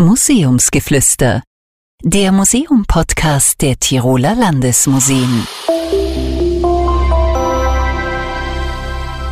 [0.00, 1.42] Museumsgeflüster,
[2.04, 5.44] der Museum-Podcast der Tiroler Landesmuseen.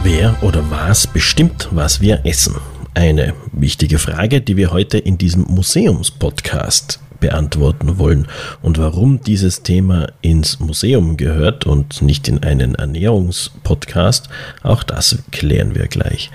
[0.02, 2.56] Wer oder was bestimmt, was wir essen?
[2.94, 8.27] Eine wichtige Frage, die wir heute in diesem Museumspodcast beantworten wollen.
[8.62, 14.29] Und warum dieses Thema ins Museum gehört und nicht in einen Ernährungspodcast,
[14.62, 16.30] auch das klären wir gleich.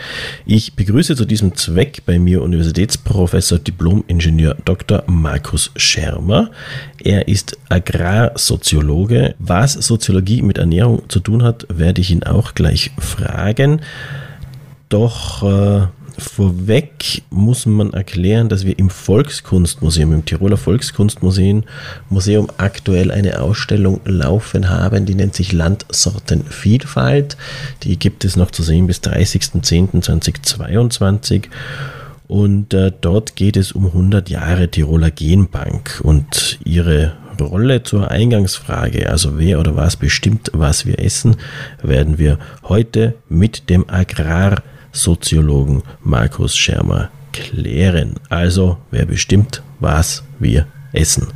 [0.45, 5.03] Ich begrüße zu diesem Zweck bei mir Universitätsprofessor Diplom-Ingenieur Dr.
[5.07, 6.51] Markus Schermer.
[7.03, 9.35] Er ist Agrarsoziologe.
[9.39, 13.81] Was Soziologie mit Ernährung zu tun hat, werde ich ihn auch gleich fragen.
[14.89, 15.87] Doch äh,
[16.21, 21.63] Vorweg muss man erklären, dass wir im Volkskunstmuseum, im Tiroler Volkskunstmuseum
[22.09, 27.37] Museum aktuell eine Ausstellung laufen haben, die nennt sich Landsortenvielfalt.
[27.83, 31.43] Die gibt es noch zu sehen bis 30.10.2022.
[32.27, 37.11] Und äh, dort geht es um 100 Jahre Tiroler Genbank und ihre
[37.41, 41.35] Rolle zur Eingangsfrage, also wer oder was bestimmt, was wir essen,
[41.81, 48.15] werden wir heute mit dem Agrar Soziologen Markus Schermer klären.
[48.29, 51.27] Also, wer bestimmt, was wir essen?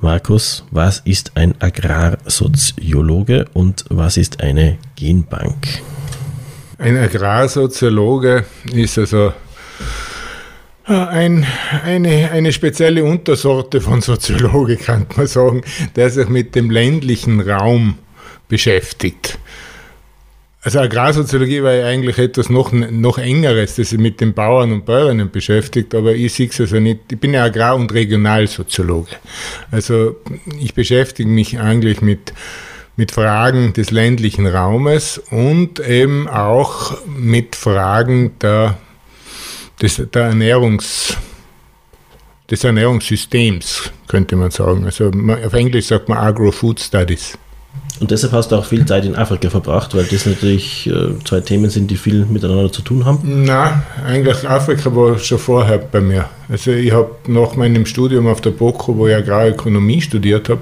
[0.00, 5.82] Markus, was ist ein Agrarsoziologe und was ist eine Genbank?
[6.78, 9.32] Ein Agrarsoziologe ist also
[10.86, 11.46] äh, ein,
[11.84, 15.62] eine, eine spezielle Untersorte von Soziologe, kann man sagen,
[15.96, 17.98] der sich mit dem ländlichen Raum
[18.48, 19.38] beschäftigt.
[20.66, 24.84] Also Agrarsoziologie war ja eigentlich etwas noch, noch engeres, das sich mit den Bauern und
[24.84, 29.12] Bäuerinnen beschäftigt, aber ich sehe es also nicht, ich bin ja Agrar- und Regionalsoziologe.
[29.70, 30.16] Also
[30.60, 32.32] ich beschäftige mich eigentlich mit,
[32.96, 38.76] mit Fragen des ländlichen Raumes und eben auch mit Fragen der,
[39.80, 41.16] des, der Ernährungs,
[42.50, 44.84] des Ernährungssystems, könnte man sagen.
[44.84, 47.38] Also auf Englisch sagt man Agro-Food Studies.
[47.98, 51.40] Und deshalb hast du auch viel Zeit in Afrika verbracht, weil das natürlich äh, zwei
[51.40, 53.44] Themen sind, die viel miteinander zu tun haben.
[53.44, 56.26] Nein, eigentlich Afrika war schon vorher bei mir.
[56.48, 60.60] Also ich habe nach meinem Studium auf der BOKU, wo ich Agrarökonomie studiert habe,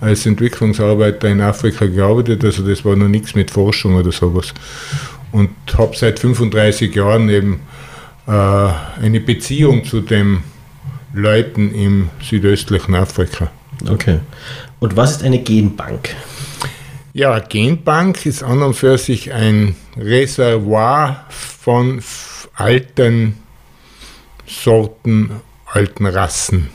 [0.00, 2.44] als Entwicklungsarbeiter in Afrika gearbeitet.
[2.44, 4.54] Also das war noch nichts mit Forschung oder sowas.
[5.32, 7.60] Und habe seit 35 Jahren eben
[8.26, 8.30] äh,
[9.02, 10.44] eine Beziehung zu den
[11.12, 13.50] Leuten im südöstlichen Afrika.
[13.86, 14.20] Okay.
[14.78, 16.10] Und was ist eine Genbank?
[17.12, 22.00] Ja, Genbank ist an und für sich ein Reservoir von
[22.54, 23.36] alten
[24.46, 26.68] Sorten, alten Rassen.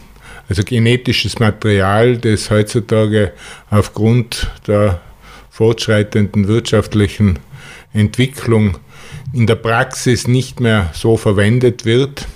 [0.50, 3.32] Also genetisches Material, das heutzutage
[3.70, 5.00] aufgrund der
[5.52, 7.40] fortschreitenden wirtschaftlichen
[7.94, 8.78] Entwicklung
[9.32, 12.28] in der Praxis nicht mehr so verwendet wird,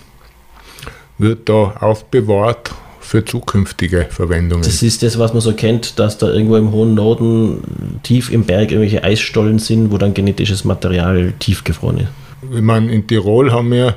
[1.18, 2.72] wird da aufbewahrt
[3.10, 4.64] für zukünftige Verwendungen.
[4.64, 8.44] Das ist das, was man so kennt, dass da irgendwo im hohen Norden tief im
[8.44, 12.10] Berg irgendwelche Eisstollen sind, wo dann genetisches Material tiefgefroren ist.
[12.54, 13.96] Ich meine, in Tirol haben wir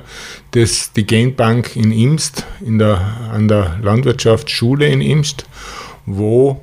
[0.52, 5.44] das, die Genbank in Imst, in der, an der Landwirtschaftsschule in Imst,
[6.06, 6.62] wo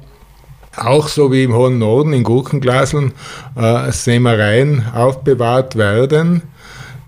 [0.76, 3.12] auch so wie im hohen Norden in Gurkenglaseln
[3.56, 6.42] äh, Sämereien aufbewahrt werden,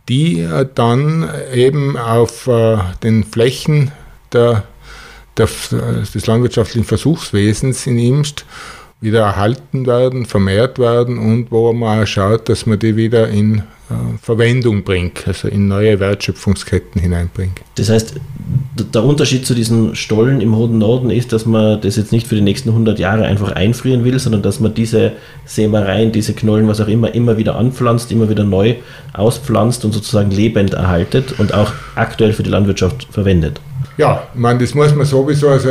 [0.07, 3.91] die äh, dann eben auf äh, den Flächen
[4.34, 4.66] der
[5.38, 8.46] des landwirtschaftlichen Versuchswesens in Imst
[9.02, 13.58] wieder erhalten werden, vermehrt werden und wo man auch schaut, dass man die wieder in
[13.58, 13.64] äh,
[14.22, 17.62] Verwendung bringt, also in neue Wertschöpfungsketten hineinbringt.
[17.75, 18.14] Das heißt,
[18.94, 22.36] der Unterschied zu diesen Stollen im hohen Norden ist, dass man das jetzt nicht für
[22.36, 25.13] die nächsten 100 Jahre einfach einfrieren will, sondern dass man diese
[25.46, 28.75] Sämereien, diese Knollen, was auch immer, immer wieder anpflanzt, immer wieder neu
[29.13, 33.59] auspflanzt und sozusagen lebend erhaltet und auch aktuell für die Landwirtschaft verwendet.
[33.97, 35.69] Ja, ich meine, das muss man sowieso, also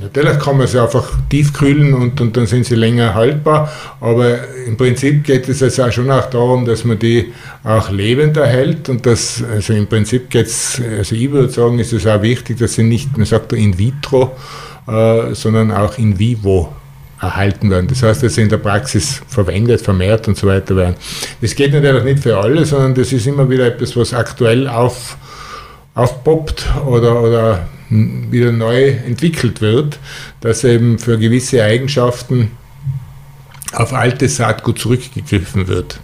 [0.00, 4.36] natürlich kann man sie einfach tiefkühlen und, und dann sind sie länger haltbar, aber
[4.66, 7.32] im Prinzip geht es also auch schon auch darum, dass man die
[7.64, 11.92] auch lebend erhält und das, also im Prinzip geht es, also ich würde sagen, ist
[11.94, 14.36] es auch wichtig, dass sie nicht, man sagt in vitro,
[14.86, 16.72] äh, sondern auch in vivo
[17.20, 17.88] erhalten werden.
[17.88, 20.96] Das heißt, dass sie in der Praxis verwendet, vermehrt und so weiter werden.
[21.40, 25.16] Das geht natürlich nicht für alle, sondern das ist immer wieder etwas, was aktuell auf
[25.96, 29.98] aufpoppt oder, oder wieder neu entwickelt wird,
[30.40, 32.52] dass eben für gewisse Eigenschaften
[33.72, 36.00] auf altes Saatgut zurückgegriffen wird.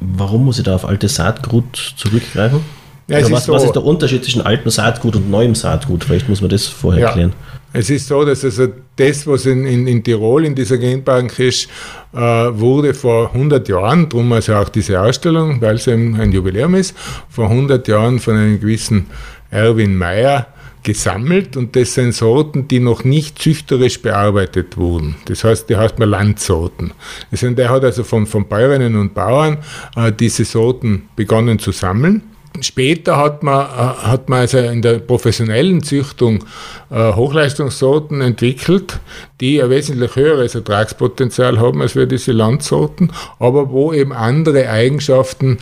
[0.00, 2.60] Warum muss ich da auf altes Saatgut zurückgreifen?
[3.08, 6.04] Ja, was, ist so, was, ist der Unterschied zwischen altem Saatgut und neuem Saatgut?
[6.04, 7.32] Vielleicht muss man das vorher ja, erklären.
[7.72, 11.68] Es ist so, dass also das, was in, in, in Tirol in dieser Genbank ist,
[12.12, 16.74] äh, wurde vor 100 Jahren, darum also auch diese Ausstellung, weil es eben ein Jubiläum
[16.74, 16.94] ist,
[17.28, 19.06] vor 100 Jahren von einem gewissen
[19.50, 20.46] Erwin Mayer
[20.82, 25.14] gesammelt und das sind Sorten, die noch nicht züchterisch bearbeitet wurden.
[25.26, 26.92] Das heißt, die heißt man Landsorten.
[27.30, 29.58] Das sind, der hat also von, von Bäuerinnen und Bauern
[29.96, 32.22] äh, diese Sorten begonnen zu sammeln.
[32.60, 36.44] Später hat man, äh, hat man also in der professionellen Züchtung
[36.90, 39.00] äh, Hochleistungssorten entwickelt,
[39.40, 45.58] die ein wesentlich höheres Ertragspotenzial haben als wir diese Landsorten, aber wo eben andere Eigenschaften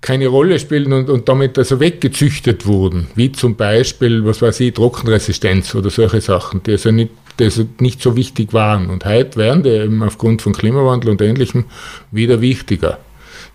[0.00, 4.74] keine Rolle spielen und, und damit also weggezüchtet wurden, wie zum Beispiel, was weiß ich,
[4.74, 7.10] Trockenresistenz oder solche Sachen, die also nicht,
[7.40, 8.90] die also nicht so wichtig waren.
[8.90, 11.64] Und heute werden die eben aufgrund von Klimawandel und Ähnlichem
[12.12, 12.98] wieder wichtiger.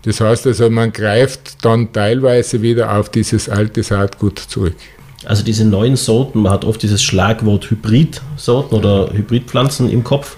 [0.04, 4.76] Das heißt also, man greift dann teilweise wieder auf dieses alte Saatgut zurück.
[5.24, 10.36] Also diese neuen Sorten, man hat oft dieses Schlagwort Hybridsorten oder Hybridpflanzen im Kopf.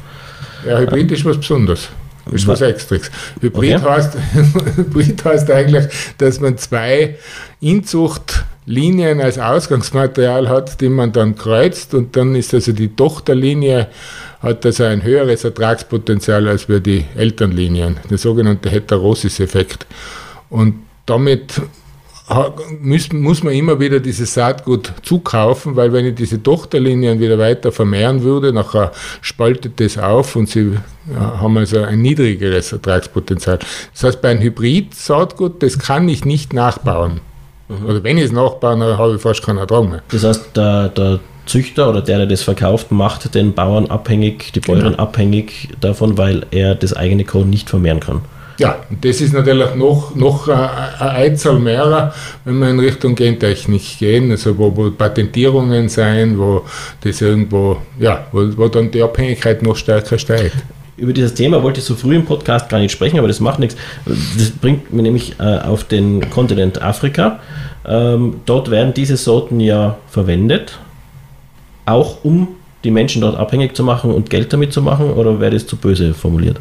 [0.65, 1.89] Ja, Hybrid ist was Besonderes.
[2.31, 3.11] Ist was Extras.
[3.41, 3.89] Hybrid, okay.
[3.89, 4.17] heißt,
[4.77, 5.87] Hybrid heißt eigentlich,
[6.19, 7.17] dass man zwei
[8.67, 13.89] Inzuchtlinien als Ausgangsmaterial hat, die man dann kreuzt und dann ist also die Tochterlinie
[14.41, 19.87] hat also ein höheres Ertragspotenzial als wir die Elternlinien, der sogenannte Heterosis-Effekt.
[20.51, 20.75] Und
[21.07, 21.61] damit
[22.81, 27.71] muss, muss man immer wieder dieses Saatgut zukaufen, weil wenn ich diese Tochterlinien wieder weiter
[27.71, 28.91] vermehren würde, nachher
[29.21, 30.77] spaltet das auf und sie
[31.15, 33.61] haben also ein niedrigeres Ertragspotenzial.
[33.93, 37.21] Das heißt, bei einem Hybrid-Saatgut, das kann ich nicht nachbauen.
[37.69, 37.87] Mhm.
[37.87, 40.03] Oder wenn ich es nachbaue, dann habe ich fast keinen Ertrag mehr.
[40.11, 44.61] Das heißt, der, der Züchter oder der, der das verkauft, macht den Bauern abhängig, die
[44.61, 45.03] Bäuerin genau.
[45.03, 48.21] abhängig davon, weil er das eigene Korn nicht vermehren kann.
[48.59, 52.15] Ja, das ist natürlich noch, noch eine Einzahl mehrer,
[52.45, 56.65] wenn wir in Richtung Gentechnik gehen, also wo, wo Patentierungen sein, wo
[57.03, 60.57] das irgendwo, ja, wo, wo dann die Abhängigkeit noch stärker steigt
[60.97, 63.59] über dieses Thema wollte ich so früh im Podcast gar nicht sprechen, aber das macht
[63.59, 63.77] nichts.
[64.05, 67.41] Das bringt mir nämlich äh, auf den Kontinent Afrika.
[67.87, 70.79] Ähm, dort werden diese Sorten ja verwendet,
[71.85, 72.49] auch um
[72.83, 75.77] die Menschen dort abhängig zu machen und Geld damit zu machen, oder wäre das zu
[75.77, 76.59] böse formuliert?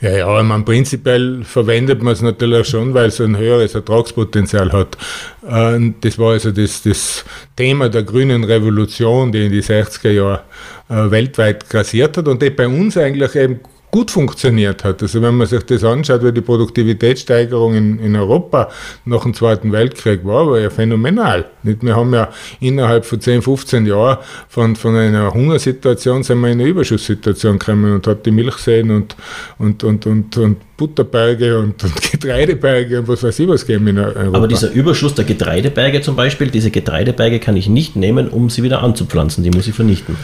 [0.00, 4.72] Ja, ja, ich meine, prinzipiell verwendet man es natürlich schon, weil es ein höheres Ertragspotenzial
[4.72, 4.96] hat.
[5.42, 7.24] Das war also das, das
[7.54, 10.42] Thema der grünen Revolution, die in die 60er Jahre
[10.88, 13.60] äh, weltweit grassiert hat und die bei uns eigentlich eben
[13.90, 15.02] gut funktioniert hat.
[15.02, 18.68] Also wenn man sich das anschaut, wie die Produktivitätssteigerung in, in Europa
[19.04, 21.46] nach dem Zweiten Weltkrieg war, war ja phänomenal.
[21.62, 22.28] Wir haben ja
[22.60, 27.94] innerhalb von 10, 15 Jahren von, von einer Hungersituation sind wir in eine Überschusssituation gekommen
[27.94, 29.16] und hat die Milchseen und,
[29.58, 33.98] und, und, und, und Butterberge und, und Getreideberge und was weiß ich was geben in
[33.98, 34.36] Europa.
[34.36, 38.62] Aber dieser Überschuss der Getreideberge zum Beispiel, diese Getreideberge kann ich nicht nehmen, um sie
[38.62, 40.16] wieder anzupflanzen, die muss ich vernichten.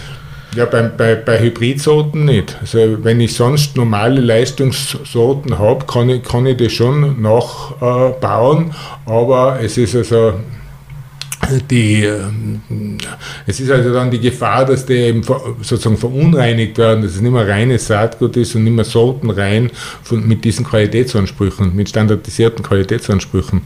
[0.57, 2.57] Ja, bei, bei, bei Hybridsorten nicht.
[2.63, 9.11] Also wenn ich sonst normale Leistungssorten habe, kann ich, kann ich das schon nachbauen, äh,
[9.11, 10.33] aber es ist also
[11.71, 12.21] die, äh,
[13.47, 15.23] es ist also dann die Gefahr, dass die eben
[15.61, 19.71] sozusagen verunreinigt werden, dass es nicht mehr reines Saatgut ist und nicht mehr sortenrein
[20.03, 23.61] von, mit diesen Qualitätsansprüchen, mit standardisierten Qualitätsansprüchen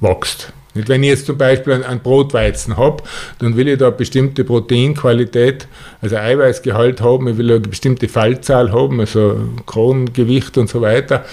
[0.00, 0.50] wächst.
[0.74, 3.02] Nicht, wenn ich jetzt zum Beispiel einen Brotweizen habe,
[3.38, 5.68] dann will ich da eine bestimmte Proteinqualität,
[6.00, 11.24] also Eiweißgehalt haben, ich will eine bestimmte Fallzahl haben, also Kronengewicht und so weiter.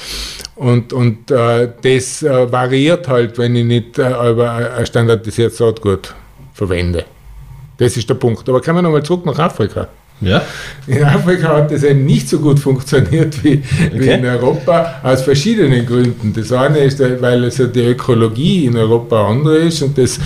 [0.56, 6.14] Und, und äh, das äh, variiert halt, wenn ich nicht äh, ein standardisiertes Saatgut
[6.54, 7.06] verwende.
[7.78, 8.48] Das ist der Punkt.
[8.50, 9.88] Aber kommen wir nochmal zurück nach Afrika.
[10.21, 10.42] Ja.
[10.85, 13.99] In Afrika hat das eben nicht so gut funktioniert wie, okay.
[13.99, 16.33] wie in Europa, aus verschiedenen Gründen.
[16.33, 20.19] Das eine ist, weil also die Ökologie in Europa andere ist und das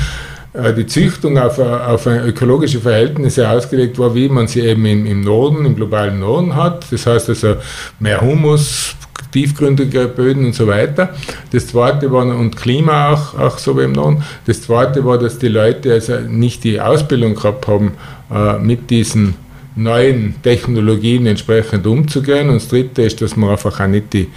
[0.53, 5.21] äh, die Züchtung auf, auf ökologische Verhältnisse ausgelegt war, wie man sie eben im, im
[5.21, 6.85] Norden, im globalen Norden hat.
[6.91, 7.55] Das heißt also
[8.00, 8.95] mehr Humus,
[9.31, 11.09] tiefgründige Böden und so weiter.
[11.51, 14.23] Das zweite war, und Klima auch, auch so wie im Norden.
[14.45, 17.93] Das zweite war, dass die Leute also nicht die Ausbildung gehabt haben,
[18.31, 19.35] äh, mit diesen
[19.75, 22.50] neuen Technologien entsprechend umzugehen.
[22.50, 24.30] Und das Dritte ist, dass man einfach auch nicht die,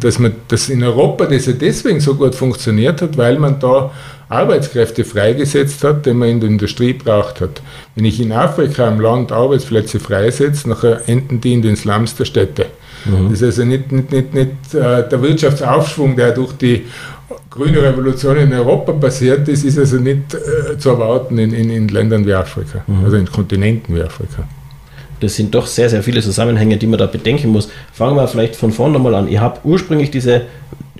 [0.00, 3.90] dass man das in Europa das ja deswegen so gut funktioniert hat, weil man da
[4.28, 7.62] Arbeitskräfte freigesetzt hat, die man in der Industrie braucht hat.
[7.94, 12.24] Wenn ich in Afrika im Land Arbeitsplätze freisetze, nachher enden die in den Slums der
[12.24, 12.66] Städte.
[13.04, 13.30] Mhm.
[13.30, 16.86] Das ist also nicht, nicht, nicht, nicht äh, der Wirtschaftsaufschwung, der durch die
[17.50, 21.88] grüne Revolution in Europa passiert ist, ist also nicht äh, zu erwarten in, in, in
[21.88, 23.04] Ländern wie Afrika, mhm.
[23.04, 24.46] also in Kontinenten wie Afrika.
[25.20, 27.68] Das sind doch sehr, sehr viele Zusammenhänge, die man da bedenken muss.
[27.92, 29.28] Fangen wir vielleicht von vorne nochmal an.
[29.28, 30.42] Ihr habt ursprünglich diese,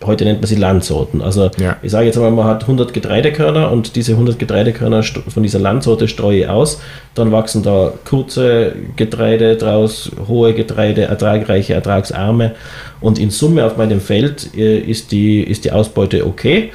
[0.05, 1.21] heute nennt man sie Landsorten.
[1.21, 1.77] Also ja.
[1.83, 6.09] ich sage jetzt einmal, man hat 100 Getreidekörner und diese 100 Getreidekörner von dieser Landsorte
[6.09, 6.81] streue ich aus.
[7.15, 12.55] Dann wachsen da kurze Getreide draus, hohe Getreide, ertragreiche, ertragsarme.
[13.01, 16.73] Und in Summe auf meinem Feld äh, ist, die, ist die Ausbeute okay.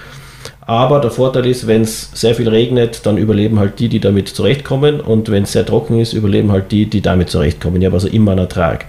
[0.65, 4.29] Aber der Vorteil ist, wenn es sehr viel regnet, dann überleben halt die, die damit
[4.29, 5.01] zurechtkommen.
[5.01, 7.81] Und wenn es sehr trocken ist, überleben halt die, die damit zurechtkommen.
[7.81, 8.85] Ich habe also immer einen Ertrag.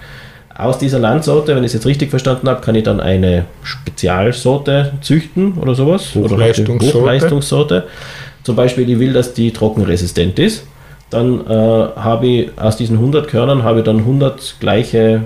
[0.55, 4.93] Aus dieser Landsorte, wenn ich es jetzt richtig verstanden habe, kann ich dann eine Spezialsorte
[5.01, 6.13] züchten oder sowas.
[6.13, 6.85] Hochleistungssorte.
[6.85, 7.83] Oder Hochleistungssorte.
[8.43, 10.67] Zum Beispiel, ich will, dass die trockenresistent ist.
[11.09, 15.21] Dann äh, habe ich aus diesen 100 Körnern habe ich dann 100 gleiche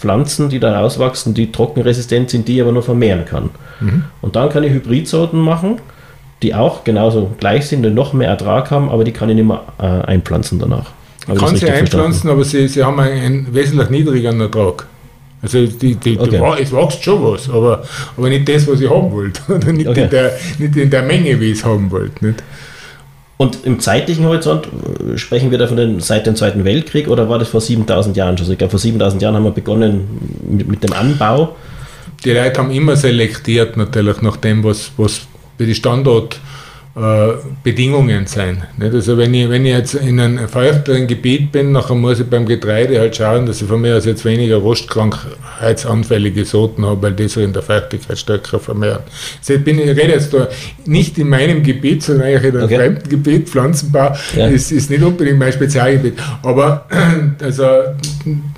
[0.00, 3.50] Pflanzen, die da rauswachsen, die trockenresistent sind, die ich aber nur vermehren kann.
[3.80, 4.04] Mhm.
[4.22, 5.76] Und dann kann ich Hybridsorten machen,
[6.42, 9.46] die auch genauso gleich sind und noch mehr Ertrag haben, aber die kann ich nicht
[9.46, 10.90] mehr äh, einpflanzen danach.
[11.28, 12.28] Ich kann sie einpflanzen, verstanden?
[12.30, 14.86] aber sie, sie haben einen, einen wesentlich niedrigeren Ertrag.
[15.42, 16.30] Also die, die, okay.
[16.30, 17.84] die, es wächst schon was, aber,
[18.16, 19.40] aber nicht das, was ich haben wollte.
[19.54, 20.04] Oder nicht, okay.
[20.04, 22.26] in der, nicht in der Menge, wie ich es haben wollte.
[22.26, 22.42] Nicht?
[23.40, 27.30] Und im zeitlichen Horizont äh, sprechen wir da von den, seit dem Zweiten Weltkrieg oder
[27.30, 28.44] war das vor 7000 Jahren schon?
[28.44, 31.56] Also ich glaube, vor 7000 Jahren haben wir begonnen mit, mit, dem Anbau.
[32.22, 35.22] Die Leute haben immer selektiert, natürlich nach dem, was, was
[35.56, 36.38] für die Standort
[37.62, 38.64] Bedingungen sein.
[38.76, 38.92] Nicht?
[38.92, 42.46] Also wenn ich, wenn ich jetzt in einem feuchteren Gebiet bin, nachher muss ich beim
[42.46, 47.28] Getreide halt schauen, dass ich von mir aus jetzt weniger rostkrankheitsanfällige Sorten habe, weil die
[47.28, 49.02] sich in der Feuchtigkeit stärker vermehren.
[49.38, 50.48] Also ich, bin, ich rede jetzt da
[50.84, 52.76] nicht in meinem Gebiet, sondern eigentlich in einem okay.
[52.76, 53.48] fremden Gebiet.
[53.48, 54.48] Pflanzenbau ja.
[54.48, 56.14] ist, ist nicht unbedingt mein Spezialgebiet.
[56.42, 56.86] Aber
[57.40, 57.66] also,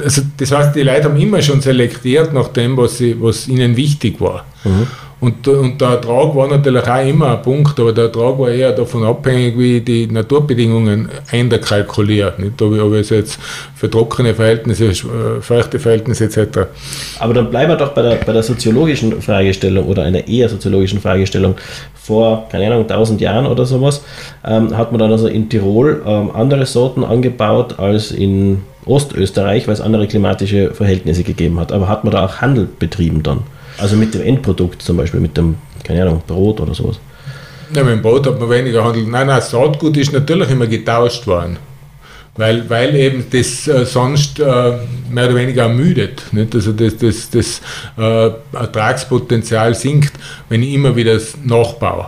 [0.02, 3.76] also das heißt, die Leute haben immer schon selektiert nach dem, was, sie, was ihnen
[3.76, 4.46] wichtig war.
[4.64, 4.86] Mhm.
[5.22, 8.72] Und, und der Ertrag war natürlich auch immer ein Punkt, aber der Ertrag war eher
[8.72, 12.34] davon abhängig, wie ich die Naturbedingungen einkalkuliert.
[12.60, 13.38] Ob ich, ob ich es jetzt
[13.76, 16.66] für trockene Verhältnisse, äh, feuchte Verhältnisse etc.
[17.20, 21.00] Aber dann bleiben wir doch bei der, bei der soziologischen Fragestellung oder einer eher soziologischen
[21.00, 21.54] Fragestellung.
[21.94, 24.02] Vor, keine Ahnung, 1000 Jahren oder sowas,
[24.44, 29.74] ähm, hat man dann also in Tirol ähm, andere Sorten angebaut als in Ostösterreich, weil
[29.74, 31.70] es andere klimatische Verhältnisse gegeben hat.
[31.70, 33.44] Aber hat man da auch Handel betrieben dann?
[33.82, 37.00] Also mit dem Endprodukt zum Beispiel, mit dem, keine Ahnung, Brot oder sowas.
[37.74, 39.08] Ja, mit dem Brot hat man weniger handelt.
[39.08, 41.56] Nein, nein, Saatgut ist natürlich immer getauscht worden.
[42.36, 44.44] Weil, weil eben das äh, sonst äh,
[45.10, 46.22] mehr oder weniger ermüdet.
[46.30, 46.54] Nicht?
[46.54, 47.60] Also das, das, das
[47.98, 50.12] äh, Ertragspotenzial sinkt,
[50.48, 52.06] wenn ich immer wieder nachbaue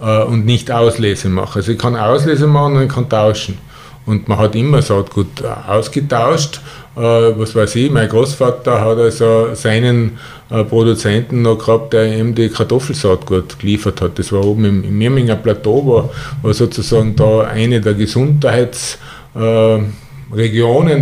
[0.00, 1.60] äh, und nicht Auslese mache.
[1.60, 3.56] Also ich kann Auslese machen und ich kann tauschen.
[4.04, 6.60] Und man hat immer Saatgut ausgetauscht.
[6.96, 10.18] Äh, was weiß ich, mein Großvater hat also seinen
[10.50, 14.18] äh, Produzenten noch gehabt, der ihm die Kartoffelsaatgut geliefert hat.
[14.18, 16.10] Das war oben im, im Mirminger Plateau, war,
[16.42, 18.98] war sozusagen da eine der Gesundheits-
[19.34, 19.78] äh,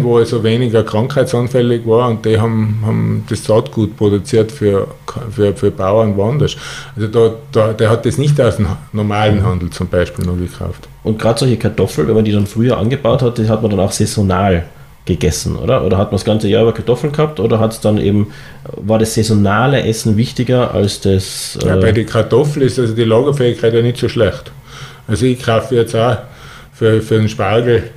[0.03, 4.89] wo also weniger krankheitsanfällig war und die haben, haben das Saatgut produziert für,
[5.31, 6.57] für, für Bauern woanders.
[6.97, 10.89] Also da, da, der hat das nicht aus dem normalen Handel zum Beispiel noch gekauft.
[11.03, 13.81] Und gerade solche Kartoffeln, wenn man die dann früher angebaut hat, die hat man dann
[13.81, 14.67] auch saisonal
[15.05, 15.85] gegessen, oder?
[15.85, 18.33] Oder hat man das ganze Jahr über Kartoffeln gehabt oder hat es dann eben,
[18.77, 21.59] war das saisonale Essen wichtiger als das?
[21.63, 24.53] Äh ja, bei den Kartoffeln ist also die Lagerfähigkeit ja nicht so schlecht.
[25.09, 26.19] Also ich kaufe jetzt auch
[26.73, 27.91] für, für den Spargel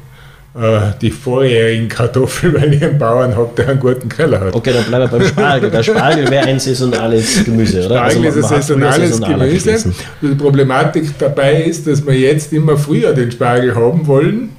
[0.56, 4.56] äh, die vorjährigen Kartoffeln, weil ich einen Bauern habe, der einen guten Keller hat.
[4.56, 5.70] Okay, dann bleiben wir beim Spargel.
[5.70, 8.10] Der Spargel wäre ein saisonales Gemüse, oder?
[8.10, 9.94] Spargel also ist ein saisonales Gemüse.
[10.22, 14.50] Die Problematik dabei ist, dass wir jetzt immer früher den Spargel haben wollen.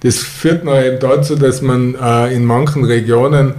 [0.00, 3.54] Das führt noch eben dazu, dass man äh, in manchen Regionen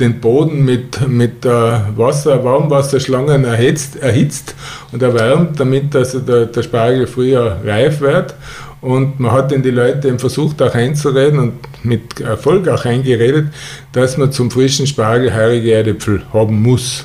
[0.00, 4.54] den Boden mit, mit äh, Wasser, Warmwasserschlangen erhitzt, erhitzt
[4.90, 8.34] und erwärmt, damit also der, der Spargel früher reif wird.
[8.80, 13.46] Und man hat den die Leute eben versucht auch einzureden und mit Erfolg auch eingeredet,
[13.92, 17.04] dass man zum frischen Spargel heurige Erdäpfel haben muss.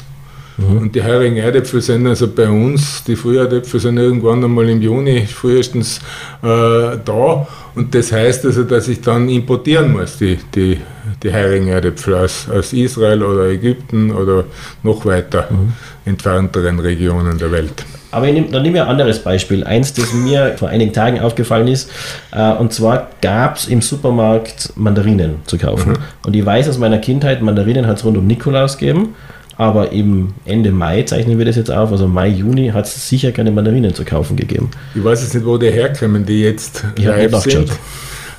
[0.58, 0.78] Mhm.
[0.78, 5.28] Und die heurigen Erdäpfel sind also bei uns, die Früherdäpfel sind irgendwann einmal im Juni
[5.28, 6.00] frühestens
[6.42, 7.48] äh, da.
[7.78, 10.80] Und das heißt also, dass ich dann importieren muss, die, die,
[11.22, 14.46] die heurigen Erdäpfel aus, aus Israel oder Ägypten oder
[14.82, 15.74] noch weiter mhm.
[16.04, 17.86] entfernteren Regionen der Welt.
[18.10, 19.64] Aber ich nehm, dann nehme ich ein anderes Beispiel.
[19.64, 21.92] Eins, das mir vor einigen Tagen aufgefallen ist.
[22.32, 25.92] Äh, und zwar gab es im Supermarkt Mandarinen zu kaufen.
[25.92, 25.98] Mhm.
[26.26, 29.14] Und ich weiß aus meiner Kindheit, Mandarinen hat es rund um Nikolaus gegeben.
[29.58, 33.32] Aber im Ende Mai zeichnen wir das jetzt auf, also Mai, Juni, hat es sicher
[33.32, 34.70] keine Mandarinen zu kaufen gegeben.
[34.94, 37.72] Ich weiß jetzt nicht, wo die herkommen, die jetzt ich live sind.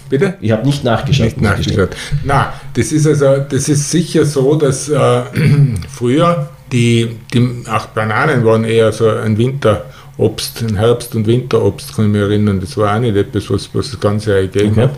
[0.09, 0.35] Bitte?
[0.41, 1.27] Ich habe nicht nachgeschaut.
[1.27, 1.91] Nicht nachgeschaut.
[2.25, 5.23] Na, das ist also, das ist sicher so, dass äh,
[5.91, 12.07] früher die, die auch Bananen waren eher so ein Winterobst, ein Herbst- und Winterobst, kann
[12.07, 12.61] ich mich erinnern.
[12.61, 14.83] Das war auch nicht etwas, was, was das ganze Jahr gegeben okay.
[14.83, 14.91] hat.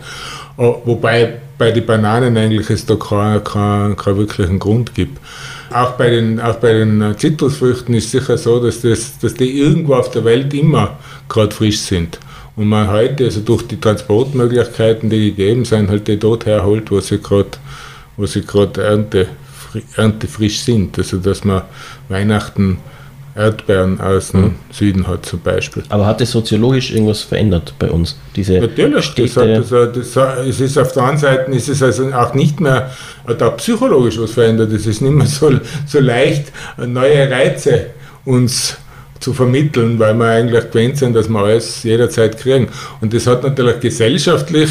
[0.57, 5.19] Äh, wobei bei den Bananen eigentlich es da keinen kein, kein wirklichen Grund gibt.
[5.73, 9.95] Auch bei den, auch bei den Zitrusfrüchten ist sicher so, dass, das, dass die irgendwo
[9.95, 10.99] auf der Welt immer
[11.29, 12.19] gerade frisch sind.
[12.55, 16.99] Und man heute, also durch die Transportmöglichkeiten, die gegeben sind, halt die dort herholt, wo
[16.99, 17.51] sie gerade
[18.17, 19.27] wo sie gerade ernte,
[19.95, 20.97] erntefrisch sind.
[20.97, 21.63] Also dass man
[22.09, 22.77] Weihnachten
[23.35, 24.55] Erdbeeren aus dem mhm.
[24.71, 25.83] Süden hat zum Beispiel.
[25.89, 28.17] Aber hat es soziologisch irgendwas verändert bei uns?
[28.35, 31.69] Diese Natürlich, Städte das hat, das hat, das, es ist auf der anderen Seite ist
[31.69, 32.91] es also auch nicht mehr
[33.37, 34.71] da psychologisch was verändert.
[34.73, 35.51] Es ist nicht mehr so,
[35.85, 37.87] so leicht, neue Reize
[38.25, 38.77] uns
[39.19, 42.67] zu vermitteln, weil wir eigentlich gewöhnt sind, dass wir alles jederzeit kriegen.
[42.99, 44.69] Und das hat natürlich gesellschaftlich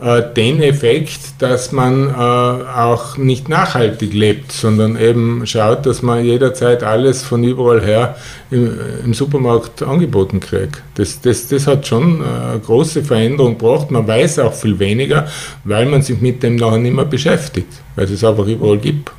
[0.00, 6.84] den Effekt, dass man äh, auch nicht nachhaltig lebt, sondern eben schaut, dass man jederzeit
[6.84, 8.16] alles von überall her
[8.52, 10.82] im, im Supermarkt angeboten kriegt.
[10.94, 13.90] Das, das, das hat schon eine äh, große Veränderung gebracht.
[13.90, 15.26] Man weiß auch viel weniger,
[15.64, 19.10] weil man sich mit dem nachher nicht mehr beschäftigt, weil es es einfach überall gibt,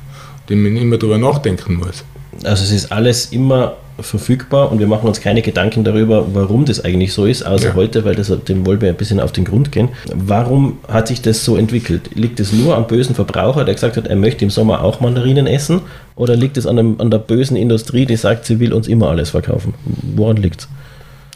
[0.48, 2.04] den man immer darüber nachdenken muss.
[2.44, 6.82] Also es ist alles immer verfügbar und wir machen uns keine Gedanken darüber, warum das
[6.84, 7.74] eigentlich so ist, außer ja.
[7.74, 9.90] heute, weil das, dem wollen wir ein bisschen auf den Grund gehen.
[10.14, 12.10] Warum hat sich das so entwickelt?
[12.14, 15.46] Liegt es nur am bösen Verbraucher, der gesagt hat, er möchte im Sommer auch Mandarinen
[15.46, 15.82] essen?
[16.16, 19.08] Oder liegt es an, dem, an der bösen Industrie, die sagt, sie will uns immer
[19.10, 19.74] alles verkaufen?
[20.16, 20.68] Woran liegt es?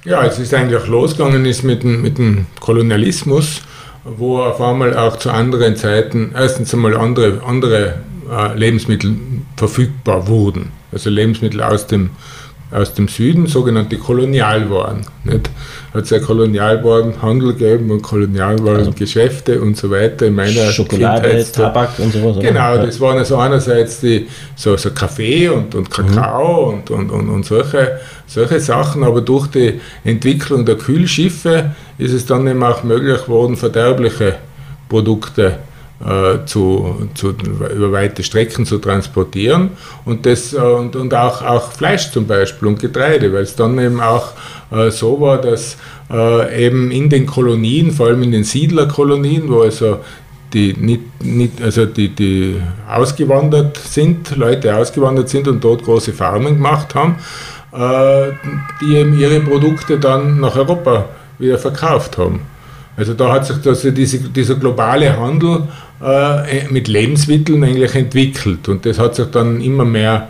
[0.04, 3.62] Ja, es ist eigentlich losgegangen ist mit dem, mit dem Kolonialismus,
[4.04, 7.94] wo auf einmal auch zu anderen Zeiten erstens einmal andere, andere
[8.30, 9.16] äh, Lebensmittel
[9.56, 10.72] verfügbar wurden.
[10.94, 12.10] Also Lebensmittel aus dem
[12.74, 15.06] aus dem Süden, sogenannte Kolonialwaren.
[15.22, 15.48] Nicht?
[15.92, 21.52] Hat es ja Kolonialwarenhandel gegeben und Kolonialwarengeschäfte also und so weiter in meiner Schokolade, Kindheit.
[21.52, 22.38] Tabak und sowas.
[22.40, 26.78] Genau, das waren also einerseits die, so, so Kaffee und, und Kakao mhm.
[26.78, 32.26] und, und, und, und solche, solche Sachen, aber durch die Entwicklung der Kühlschiffe ist es
[32.26, 34.36] dann eben auch möglich geworden, verderbliche
[34.88, 35.58] Produkte
[36.04, 37.34] äh, zu, zu,
[37.74, 39.70] über weite Strecken zu transportieren
[40.04, 43.78] und, das, äh, und, und auch, auch Fleisch zum Beispiel und Getreide, weil es dann
[43.78, 44.32] eben auch
[44.70, 45.76] äh, so war, dass
[46.10, 50.00] äh, eben in den Kolonien, vor allem in den Siedlerkolonien, wo also
[50.52, 52.56] die, nicht, nicht, also die, die
[52.88, 57.16] ausgewandert sind, Leute ausgewandert sind und dort große Farmen gemacht haben,
[57.72, 58.32] äh,
[58.80, 61.06] die eben ihre Produkte dann nach Europa
[61.38, 62.40] wieder verkauft haben.
[62.96, 65.64] Also da hat sich also diese, dieser globale Handel
[66.02, 68.68] äh, mit Lebensmitteln eigentlich entwickelt.
[68.68, 70.28] Und das hat sich dann immer mehr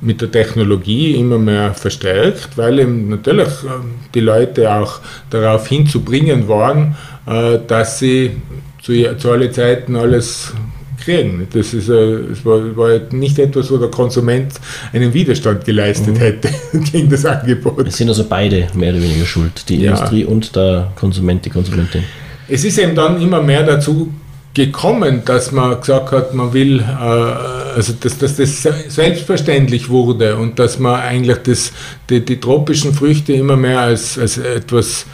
[0.00, 3.80] mit der Technologie immer mehr verstärkt, weil eben natürlich äh,
[4.14, 8.36] die Leute auch darauf hinzubringen waren, äh, dass sie
[8.82, 10.54] zu, zu alle Zeiten alles
[11.00, 11.46] kriegen.
[11.52, 14.52] Das, ist, das war, war, nicht etwas, wo der Konsument
[14.92, 16.20] einen Widerstand geleistet mhm.
[16.20, 16.48] hätte
[16.92, 17.86] gegen das Angebot.
[17.86, 19.92] Es sind also beide mehr oder weniger schuld, die ja.
[19.92, 22.04] Industrie und der Konsument, die Konsumentin.
[22.48, 24.12] Es ist eben dann immer mehr dazu
[24.54, 30.58] gekommen, dass man gesagt hat, man will, äh, also dass, dass das selbstverständlich wurde und
[30.58, 31.72] dass man eigentlich das,
[32.08, 35.06] die, die tropischen Früchte immer mehr als, als etwas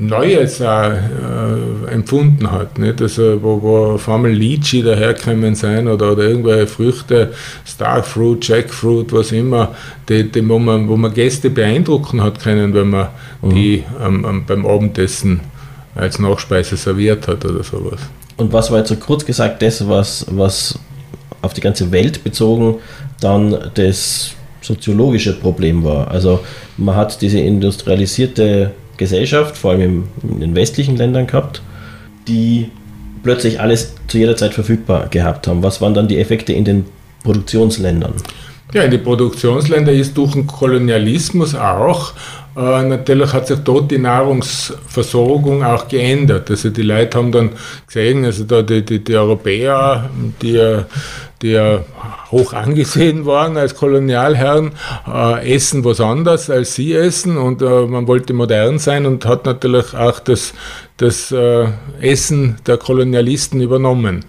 [0.00, 2.78] Neues auch, äh, empfunden hat.
[2.78, 3.02] Nicht?
[3.02, 7.32] Also, wo, wo auf einmal Litchi daherkommen sein oder, oder irgendwelche Früchte,
[7.64, 9.74] Starfruit, Jackfruit, was immer,
[10.08, 13.08] die, die, wo, man, wo man Gäste beeindrucken hat können, wenn man
[13.42, 13.50] mhm.
[13.50, 15.40] die ähm, beim Abendessen
[15.94, 18.00] als Nachspeise serviert hat oder sowas.
[18.36, 20.78] Und was war jetzt so kurz gesagt das, was, was
[21.42, 22.76] auf die ganze Welt bezogen
[23.20, 24.32] dann das
[24.62, 26.10] soziologische Problem war?
[26.10, 26.40] Also
[26.78, 31.62] man hat diese industrialisierte Gesellschaft, vor allem in den westlichen Ländern gehabt,
[32.28, 32.70] die
[33.22, 35.62] plötzlich alles zu jeder Zeit verfügbar gehabt haben.
[35.62, 36.84] Was waren dann die Effekte in den
[37.24, 38.14] Produktionsländern?
[38.72, 42.12] Ja, in den Produktionsländern ist durch den Kolonialismus auch
[42.56, 46.50] äh, natürlich hat sich dort die Nahrungsversorgung auch geändert.
[46.50, 47.50] Also die Leute haben dann
[47.86, 50.10] gesehen, also da die, die, die Europäer,
[50.42, 50.84] die ja,
[51.42, 51.78] die
[52.30, 54.72] hoch angesehen waren als Kolonialherren,
[55.06, 59.46] äh, essen was anderes als sie essen und äh, man wollte modern sein und hat
[59.46, 60.52] natürlich auch das,
[60.96, 61.66] das äh,
[62.00, 64.24] Essen der Kolonialisten übernommen.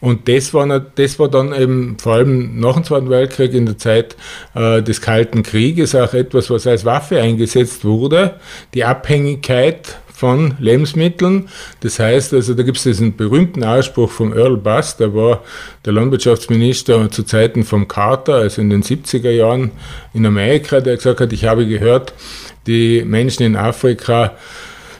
[0.00, 3.78] Und das war, das war dann eben vor allem nach dem Zweiten Weltkrieg in der
[3.78, 4.16] Zeit
[4.54, 8.36] äh, des Kalten Krieges auch etwas, was als Waffe eingesetzt wurde.
[8.74, 11.48] Die Abhängigkeit von Lebensmitteln.
[11.78, 15.44] Das heißt, also da gibt es diesen berühmten Ausspruch von Earl Bass, der war
[15.84, 19.70] der Landwirtschaftsminister zu Zeiten von Carter, also in den 70er Jahren
[20.14, 22.14] in Amerika, der gesagt hat, ich habe gehört,
[22.66, 24.32] die Menschen in Afrika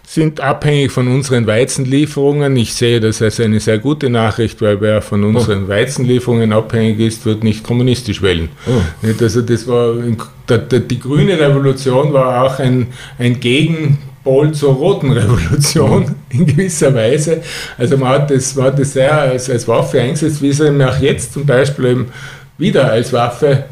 [0.06, 2.56] sind abhängig von unseren Weizenlieferungen.
[2.56, 5.68] Ich sehe das als eine sehr gute Nachricht, weil wer von unseren oh.
[5.68, 8.48] Weizenlieferungen abhängig ist, wird nicht kommunistisch wählen.
[8.66, 8.80] Oh.
[9.20, 9.96] Also das war
[10.48, 12.86] die grüne Revolution war auch ein,
[13.18, 13.40] ein
[14.28, 17.40] Gegenpol zur roten Revolution in gewisser Weise.
[17.76, 20.80] Also man hat das, man hat das sehr als, als Waffe eingesetzt, wie es eben
[20.82, 22.06] auch jetzt zum Beispiel eben
[22.58, 23.64] wieder als Waffe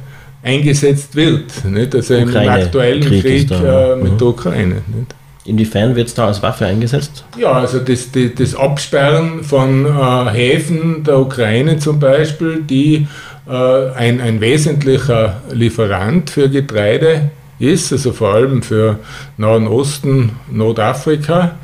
[0.42, 1.64] eingesetzt wird.
[1.64, 1.94] Nicht?
[1.94, 4.18] Also im aktuellen Krieg, Krieg da, äh, mit mhm.
[4.18, 4.74] der Ukraine.
[4.86, 5.14] Nicht?
[5.44, 7.24] Inwiefern wird es da als Waffe eingesetzt?
[7.38, 13.06] Ja, also das, das, das Absperren von äh, Häfen der Ukraine zum Beispiel, die
[13.48, 18.98] ein, ein wesentlicher Lieferant für Getreide ist, also vor allem für
[19.36, 21.56] Nahen Osten, Nordafrika,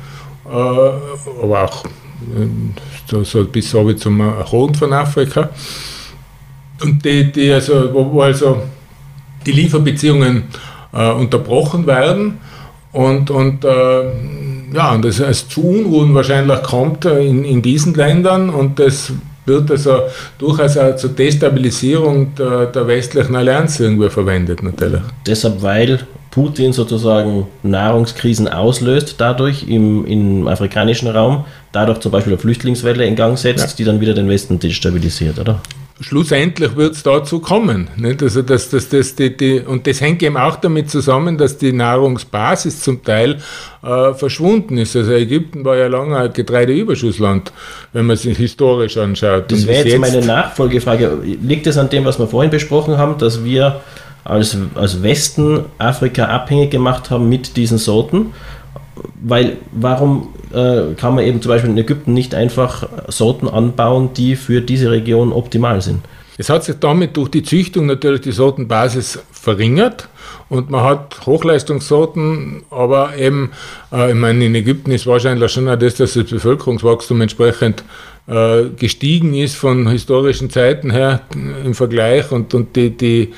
[0.45, 1.83] aber auch
[3.09, 5.49] so, so bis so zum Horn von Afrika.
[6.81, 8.63] Und die, die also, wo, also
[9.45, 10.43] die Lieferbeziehungen
[10.93, 12.39] äh, unterbrochen werden
[12.91, 14.03] und, und äh,
[14.73, 19.13] ja, und es, es zu Unruhen wahrscheinlich kommt in, in diesen Ländern und das
[19.45, 20.01] wird also
[20.37, 25.01] durchaus auch zur Destabilisierung der, der westlichen Allianz irgendwie verwendet natürlich.
[25.25, 25.99] Deshalb, weil
[26.31, 33.17] Putin sozusagen Nahrungskrisen auslöst dadurch im, im afrikanischen Raum, dadurch zum Beispiel eine Flüchtlingswelle in
[33.17, 33.75] Gang setzt, ja.
[33.77, 35.59] die dann wieder den Westen destabilisiert, oder?
[36.03, 37.89] schlussendlich wird es dazu kommen.
[37.95, 38.21] Nicht?
[38.21, 41.71] Also dass, dass, dass die, die, und das hängt eben auch damit zusammen, dass die
[41.71, 43.37] Nahrungsbasis zum Teil
[43.83, 44.95] äh, verschwunden ist.
[44.95, 47.51] Also Ägypten war ja lange ein Getreideüberschussland,
[47.93, 49.51] wenn man sich historisch anschaut.
[49.51, 51.19] Das wäre jetzt, jetzt meine Nachfolgefrage.
[51.41, 53.81] Liegt es an dem, was wir vorhin besprochen haben, dass wir
[54.23, 58.33] als, als Westen Afrika abhängig gemacht haben mit diesen Sorten?
[59.21, 64.35] Weil warum äh, kann man eben zum Beispiel in Ägypten nicht einfach Sorten anbauen, die
[64.35, 66.01] für diese Region optimal sind.
[66.37, 70.07] Es hat sich damit durch die Züchtung natürlich die Sortenbasis verringert
[70.49, 73.51] und man hat Hochleistungssorten, aber eben,
[73.91, 77.83] äh, ich meine, in Ägypten ist wahrscheinlich schon auch das, dass das Bevölkerungswachstum entsprechend
[78.27, 83.33] äh, gestiegen ist von historischen Zeiten her im Vergleich und, und die, die,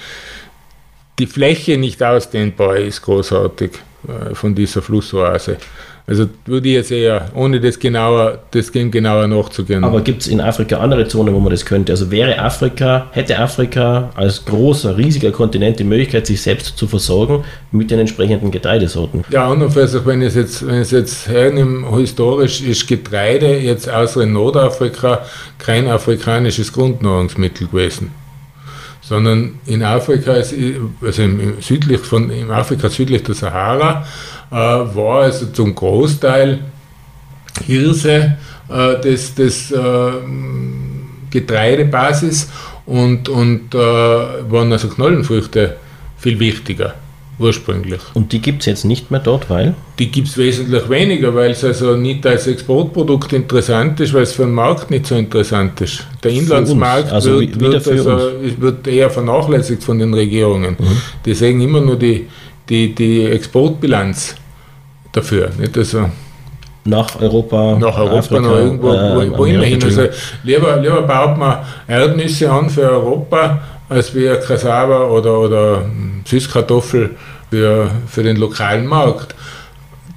[1.19, 3.71] die Fläche nicht ausdehnbar ist großartig
[4.08, 5.58] äh, von dieser Flussoase.
[6.07, 9.83] Also würde ich jetzt eher, ohne das genauer, das genauer nachzugehen.
[9.83, 11.91] Aber gibt es in Afrika andere Zonen, wo man das könnte?
[11.93, 17.43] Also wäre Afrika, hätte Afrika als großer, riesiger Kontinent die Möglichkeit, sich selbst zu versorgen
[17.71, 19.23] mit den entsprechenden Getreidesorten?
[19.31, 24.21] Ja, und also wenn es jetzt, wenn es jetzt hernehme, historisch ist Getreide jetzt außer
[24.21, 25.25] in Nordafrika
[25.57, 28.11] kein afrikanisches Grundnahrungsmittel gewesen
[29.07, 34.05] sondern in Afrika, also im, südlich von, in Afrika südlich der Sahara,
[34.51, 36.59] äh, war also zum Großteil
[37.65, 38.37] Hirse
[38.67, 40.11] äh, des, des äh,
[41.29, 42.49] Getreidebasis
[42.85, 45.77] und, und äh, waren also Knollenfrüchte
[46.17, 46.95] viel wichtiger
[47.38, 48.02] ursprünglich.
[48.13, 49.76] Und die gibt es jetzt nicht mehr dort, weil?
[50.00, 54.34] Die gibt es wesentlich weniger, weil es also nicht als Exportprodukt interessant ist, weil es
[54.34, 56.06] für den Markt nicht so interessant ist.
[56.24, 60.76] Der Inlandsmarkt also wird, wird, also, wird, eher vernachlässigt von den Regierungen.
[60.80, 61.02] Mhm.
[61.26, 62.28] Die sehen immer nur die,
[62.69, 64.36] die, die Exportbilanz
[65.12, 65.50] dafür.
[65.58, 65.78] Nicht?
[65.78, 66.10] Also,
[66.86, 69.84] nach Europa, nach Europa Afrika, noch irgendwo, äh, wo, immer hin.
[69.84, 70.04] Also
[70.43, 75.86] lieber, lieber baut man Erdnüsse an für Europa, als wie Cassava oder, oder
[76.26, 77.15] Süßkartoffel
[77.50, 79.36] für, für den lokalen Markt.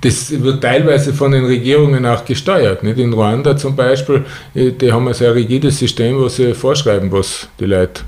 [0.00, 2.84] Das wird teilweise von den Regierungen auch gesteuert.
[2.84, 2.98] Nicht?
[2.98, 7.48] In Ruanda zum Beispiel, äh, die haben ein sehr rigides System, wo sie vorschreiben, was
[7.58, 8.02] die Leute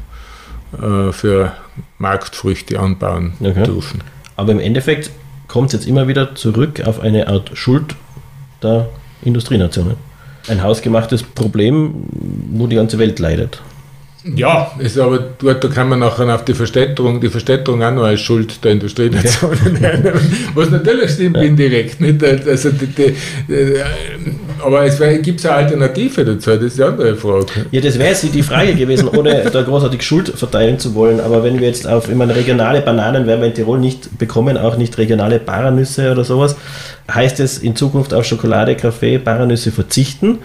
[0.80, 1.52] äh, für
[1.98, 3.64] Marktfrüchte anbauen okay.
[3.64, 4.02] dürfen.
[4.36, 5.10] Aber im Endeffekt
[5.48, 7.96] kommt es jetzt immer wieder zurück auf eine Art Schuld
[8.62, 8.88] der
[9.22, 9.96] Industrienationen.
[10.48, 12.04] Ein hausgemachtes Problem,
[12.52, 13.60] wo die ganze Welt leidet.
[14.36, 18.02] Ja, ist aber dort, da kann man nachher auf die Verstädterung, die Verstädterung auch noch
[18.02, 20.12] als Schuld der Industrienationen nennen.
[20.54, 21.42] Was natürlich stimmt ja.
[21.42, 22.00] indirekt.
[22.00, 22.22] Nicht?
[22.22, 23.14] Also die, die,
[23.48, 23.80] die,
[24.62, 27.66] aber es gibt eine Alternative dazu, das ist die andere Frage.
[27.70, 31.20] Ja, das wäre die Frage gewesen, ohne da großartig Schuld verteilen zu wollen.
[31.20, 34.76] Aber wenn wir jetzt auf immer regionale Bananen werden wir in Tirol nicht bekommen, auch
[34.76, 36.56] nicht regionale Paranüsse oder sowas,
[37.10, 40.40] heißt es in Zukunft auf Schokolade, Kaffee, Paranüsse verzichten?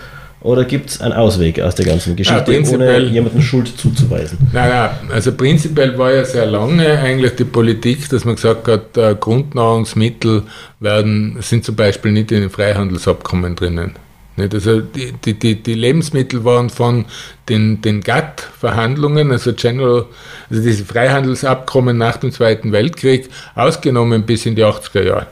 [0.45, 4.37] Oder gibt es einen Ausweg aus der ganzen Geschichte, ja, ohne jemandem Schuld zuzuweisen?
[4.53, 8.95] Nein, nein, also prinzipiell war ja sehr lange eigentlich die Politik, dass man gesagt hat,
[8.95, 10.43] äh, Grundnahrungsmittel
[10.79, 13.93] werden, sind zum Beispiel nicht in den Freihandelsabkommen drinnen.
[14.35, 14.53] Nicht?
[14.53, 17.05] Also die, die, die, die Lebensmittel waren von
[17.49, 20.05] den, den GATT-Verhandlungen, also General,
[20.51, 25.27] also diese Freihandelsabkommen nach dem Zweiten Weltkrieg, ausgenommen bis in die 80er Jahre.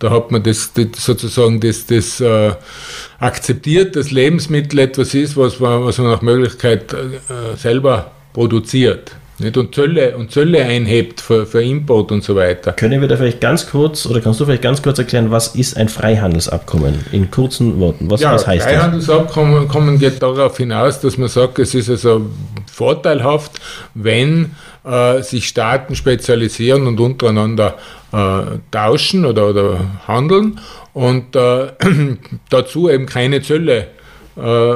[0.00, 2.52] Da hat man das, das sozusagen das, das äh,
[3.18, 9.12] akzeptiert, dass Lebensmittel etwas ist, was man, was man nach Möglichkeit äh, selber produziert.
[9.40, 9.56] Nicht?
[9.56, 12.72] Und Zölle und Zölle einhebt für, für Import und so weiter.
[12.72, 15.76] Können wir da vielleicht ganz kurz oder kannst du vielleicht ganz kurz erklären, was ist
[15.76, 18.10] ein Freihandelsabkommen in kurzen Worten?
[18.10, 20.00] Was, ja, was heißt Freihandelsabkommen das?
[20.00, 22.26] geht darauf hinaus, dass man sagt, es ist also
[22.70, 23.52] vorteilhaft,
[23.94, 24.52] wenn
[24.84, 27.76] äh, sich Staaten spezialisieren und untereinander
[28.12, 30.60] äh, tauschen oder, oder handeln
[30.92, 31.72] und äh,
[32.50, 33.88] dazu eben keine Zölle
[34.36, 34.74] äh,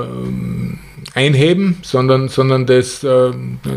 [1.15, 3.33] einheben, sondern, sondern das äh,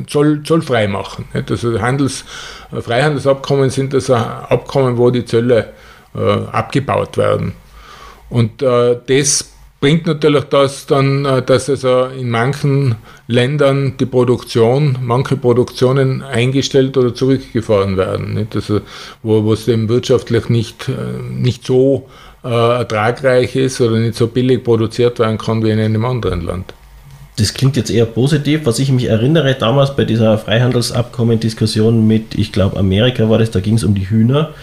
[0.08, 1.26] zoll, zollfrei machen.
[1.34, 1.52] Nicht?
[1.52, 2.26] Also Handels,
[2.72, 5.74] äh, Freihandelsabkommen sind das Abkommen, wo die Zölle
[6.16, 7.54] äh, abgebaut werden.
[8.30, 12.96] Und das bringt natürlich das dann, äh, dass also in manchen
[13.28, 18.56] Ländern die Produktion, manche Produktionen eingestellt oder zurückgefahren werden, nicht?
[18.56, 18.82] Also,
[19.24, 22.08] wo, es eben wirtschaftlich nicht, äh, nicht so
[22.44, 26.74] äh, ertragreich ist oder nicht so billig produziert werden kann wie in einem anderen Land.
[27.38, 28.62] Das klingt jetzt eher positiv.
[28.64, 33.60] Was ich mich erinnere, damals bei dieser Freihandelsabkommen-Diskussion mit, ich glaube, Amerika war das, da
[33.60, 34.56] ging es um die Hühner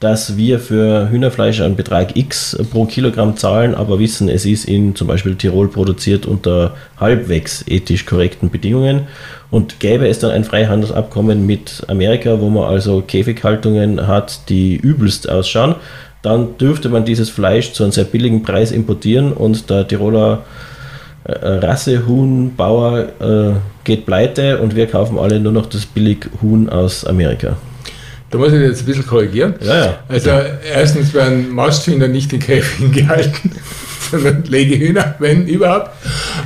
[0.00, 4.94] dass wir für Hühnerfleisch einen Betrag X pro Kilogramm zahlen, aber wissen, es ist in
[4.94, 9.08] zum Beispiel Tirol produziert unter halbwegs ethisch korrekten Bedingungen.
[9.50, 15.28] Und gäbe es dann ein Freihandelsabkommen mit Amerika, wo man also Käfighaltungen hat, die übelst
[15.28, 15.74] ausschauen,
[16.22, 20.44] dann dürfte man dieses Fleisch zu einem sehr billigen Preis importieren und der Tiroler
[21.24, 23.52] äh, Rassehuhnbauer äh,
[23.84, 27.56] geht pleite und wir kaufen alle nur noch das Billighuhn aus Amerika.
[28.30, 29.54] Da muss ich jetzt ein bisschen korrigieren.
[29.60, 29.98] Ja, ja.
[30.08, 30.30] Also
[30.70, 33.52] erstens werden Masthühner nicht in Käfigen gehalten,
[34.10, 35.90] sondern Legehühner, wenn überhaupt.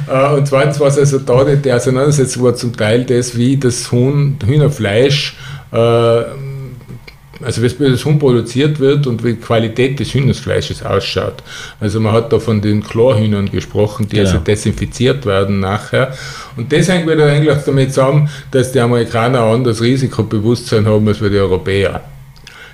[0.08, 3.56] Äh, und zweitens war es also da nicht die Auseinandersetzung war zum Teil das, wie
[3.56, 5.36] das Huhn, Hühnerfleisch
[5.72, 6.22] äh,
[7.44, 11.42] also wie das Huhn produziert wird und wie die Qualität des Hühnerfleisches ausschaut.
[11.80, 14.28] Also man hat da von den Chlorhühnern gesprochen, die genau.
[14.28, 16.14] also desinfiziert werden nachher.
[16.56, 21.20] Und das hängt wieder eigentlich damit zusammen, dass die Amerikaner ein anderes Risikobewusstsein haben als
[21.20, 22.02] wir die Europäer.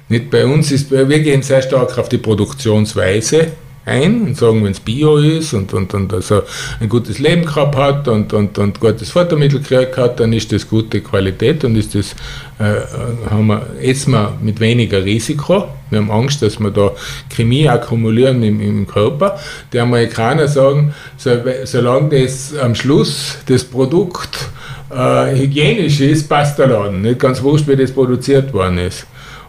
[0.08, 3.48] Nicht bei uns ist, wir gehen sehr stark auf die Produktionsweise
[3.88, 6.42] ein und sagen, wenn es Bio ist und, und, und also
[6.80, 10.68] ein gutes Leben gehabt hat und, und, und gutes Futtermittel gekriegt hat, dann ist das
[10.68, 12.12] gute Qualität und ist das,
[12.58, 12.80] äh,
[13.30, 15.68] haben wir, essen wir mit weniger Risiko.
[15.90, 16.92] Wir haben Angst, dass wir da
[17.34, 19.38] Chemie akkumulieren im, im Körper.
[19.72, 21.30] Die Amerikaner sagen, so,
[21.64, 24.50] solange das am Schluss das Produkt
[24.90, 27.02] äh, hygienisch ist, passt der Laden.
[27.02, 29.06] Nicht ganz wurscht, wie das produziert worden ist.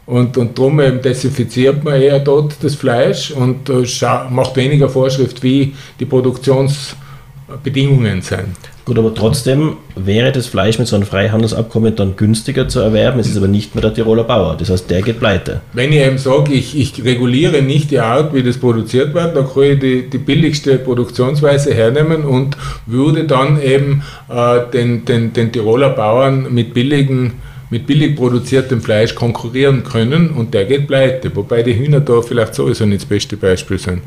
[0.09, 3.85] Und, und darum eben desinfiziert man eher dort das Fleisch und äh,
[4.31, 8.57] macht weniger Vorschrift, wie die Produktionsbedingungen sind.
[8.85, 13.19] Gut, aber trotzdem wäre das Fleisch mit so einem Freihandelsabkommen dann günstiger zu erwerben.
[13.19, 14.57] Es ist aber nicht mehr der Tiroler Bauer.
[14.57, 15.61] Das heißt, der geht pleite.
[15.73, 19.47] Wenn ich eben sage, ich, ich reguliere nicht die Art, wie das produziert wird, dann
[19.47, 25.51] kann ich die, die billigste Produktionsweise hernehmen und würde dann eben äh, den, den, den
[25.51, 27.33] Tiroler Bauern mit billigen
[27.69, 32.55] mit billig produziertem Fleisch konkurrieren können und der geht pleite, wobei die Hühner da vielleicht
[32.55, 34.01] sowieso nicht das beste Beispiel sind.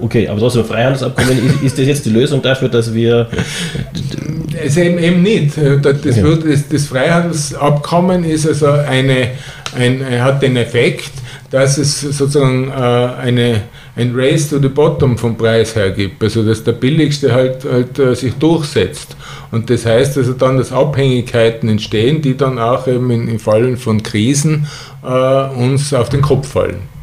[0.00, 3.28] Okay, aber trotzdem Freihandelsabkommen, ist, ist das jetzt die Lösung dafür, dass wir...
[4.56, 5.56] Es eben, eben nicht.
[5.56, 6.22] Das, okay.
[6.22, 9.30] wird, das, das Freihandelsabkommen ist also eine,
[9.76, 11.10] ein, hat den Effekt,
[11.50, 13.62] dass es sozusagen äh, eine,
[13.96, 17.98] ein Race to the Bottom vom Preis her gibt, also dass der billigste halt, halt
[17.98, 19.16] äh, sich durchsetzt.
[19.50, 23.76] Und das heißt also dann, dass Abhängigkeiten entstehen, die dann auch eben in, in Fallen
[23.76, 24.66] von Krisen
[25.04, 26.94] äh, uns auf den Kopf fallen.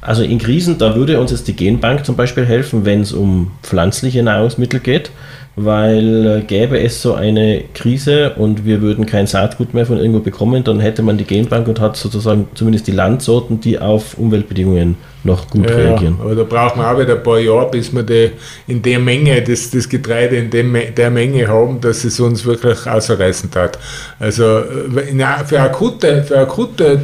[0.00, 3.52] Also in Krisen, da würde uns jetzt die Genbank zum Beispiel helfen, wenn es um
[3.62, 5.10] pflanzliche Nahrungsmittel geht
[5.56, 10.20] weil äh, gäbe es so eine Krise und wir würden kein Saatgut mehr von irgendwo
[10.20, 14.96] bekommen, dann hätte man die Genbank und hat sozusagen zumindest die Landsorten, die auf Umweltbedingungen
[15.24, 16.18] noch gut ja, reagieren.
[16.20, 18.30] Aber da braucht man auch wieder ein paar Jahre, bis wir die,
[18.66, 22.86] in der Menge das, das Getreide in dem, der Menge haben, dass es uns wirklich
[22.86, 23.78] außerreißen hat.
[24.18, 27.02] Also äh, für akute, für akute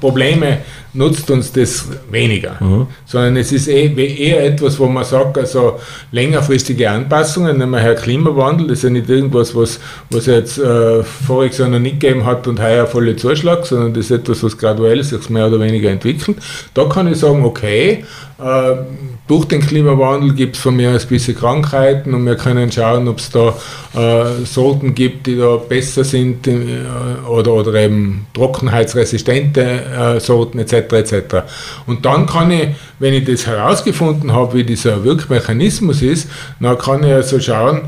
[0.00, 0.58] Probleme
[0.94, 2.86] nutzt uns das weniger, mhm.
[3.04, 5.80] sondern es ist eh, eher etwas, wo man sagt, also
[6.12, 11.02] längerfristige Anpassungen, nehmen wir her Klimawandel, das ist ja nicht irgendwas, was, was jetzt äh,
[11.02, 14.56] voriges Jahr noch nicht gegeben hat und heuer volle Zuschlag, sondern das ist etwas, was
[14.56, 16.38] graduell sich mehr oder weniger entwickelt.
[16.74, 18.04] Da kann ich sagen, okay,
[18.38, 18.76] äh,
[19.26, 23.18] durch den Klimawandel gibt es von mir aus gewisse Krankheiten und wir können schauen, ob
[23.18, 23.54] es da
[23.94, 26.84] äh, Sorten gibt, die da besser sind äh,
[27.28, 30.72] oder, oder eben trockenheitsresistente äh, Sorten etc.
[30.92, 31.14] etc.
[31.86, 36.28] Und dann kann ich, wenn ich das herausgefunden habe, wie dieser Wirkmechanismus ist,
[36.60, 37.82] dann kann ich also schauen,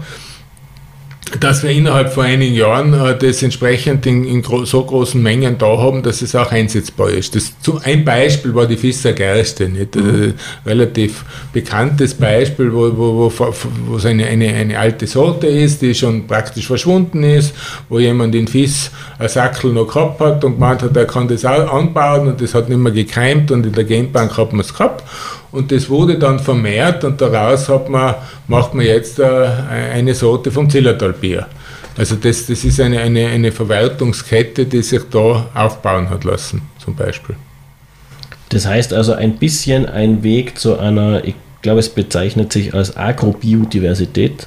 [1.41, 5.59] dass wir innerhalb von einigen Jahren äh, das entsprechend in, in gro so großen Mengen
[5.59, 7.35] da haben, dass es auch einsetzbar ist.
[7.35, 9.97] Das, zu, ein Beispiel war die Fisser Gerste, nicht?
[9.97, 10.35] Mhm.
[10.65, 13.55] relativ bekanntes Beispiel, wo, wo, wo,
[13.87, 17.55] wo es eine, eine, eine alte Sorte ist, die schon praktisch verschwunden ist,
[17.89, 21.45] wo jemand den Fiss ein Sackel noch gehabt hat und gemeint hat, er kann das
[21.45, 24.73] auch anbauen und das hat nicht mehr gekeimt und in der Genbank hat man es
[24.73, 25.03] gehabt
[25.53, 28.15] und das wurde dann vermehrt und daraus hat man,
[28.49, 29.49] macht man jetzt äh,
[29.93, 31.47] eine Sorte vom Zillertalbier.
[31.97, 36.95] Also das, das ist eine, eine, eine Verwertungskette, die sich da aufbauen hat lassen, zum
[36.95, 37.37] Beispiel.
[38.51, 42.97] Das heißt also ein bisschen ein Weg zu einer, ich glaube es bezeichnet sich als
[42.97, 44.47] Agrobiodiversität.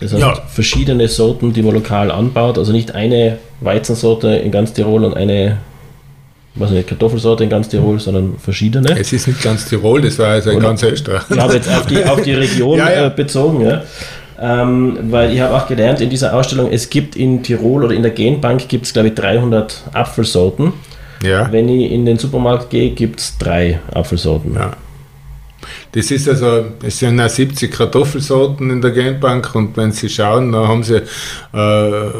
[0.00, 0.34] Das heißt ja.
[0.48, 5.58] verschiedene Sorten, die man lokal anbaut, also nicht eine Weizensorte in ganz Tirol und eine
[6.58, 8.98] was nicht Kartoffelsorte in ganz Tirol, sondern verschiedene.
[8.98, 11.22] Es ist nicht ganz Tirol, das war also in ganz Österreich.
[11.30, 13.06] Ich habe jetzt auf die, auf die Region ja, ja.
[13.06, 13.82] Äh, bezogen, ja.
[14.40, 18.02] Ähm, weil ich habe auch gelernt in dieser Ausstellung, es gibt in Tirol oder in
[18.02, 20.72] der Genbank gibt es glaube ich 300 Apfelsorten.
[21.22, 21.50] Ja.
[21.50, 24.54] Wenn ich in den Supermarkt gehe, gibt es drei Apfelsorten.
[24.54, 24.72] Ja.
[25.92, 30.52] Das ist also, es sind auch 70 Kartoffelsorten in der Genbank und wenn Sie schauen,
[30.52, 30.98] dann haben Sie, äh,
[31.54, 32.10] äh,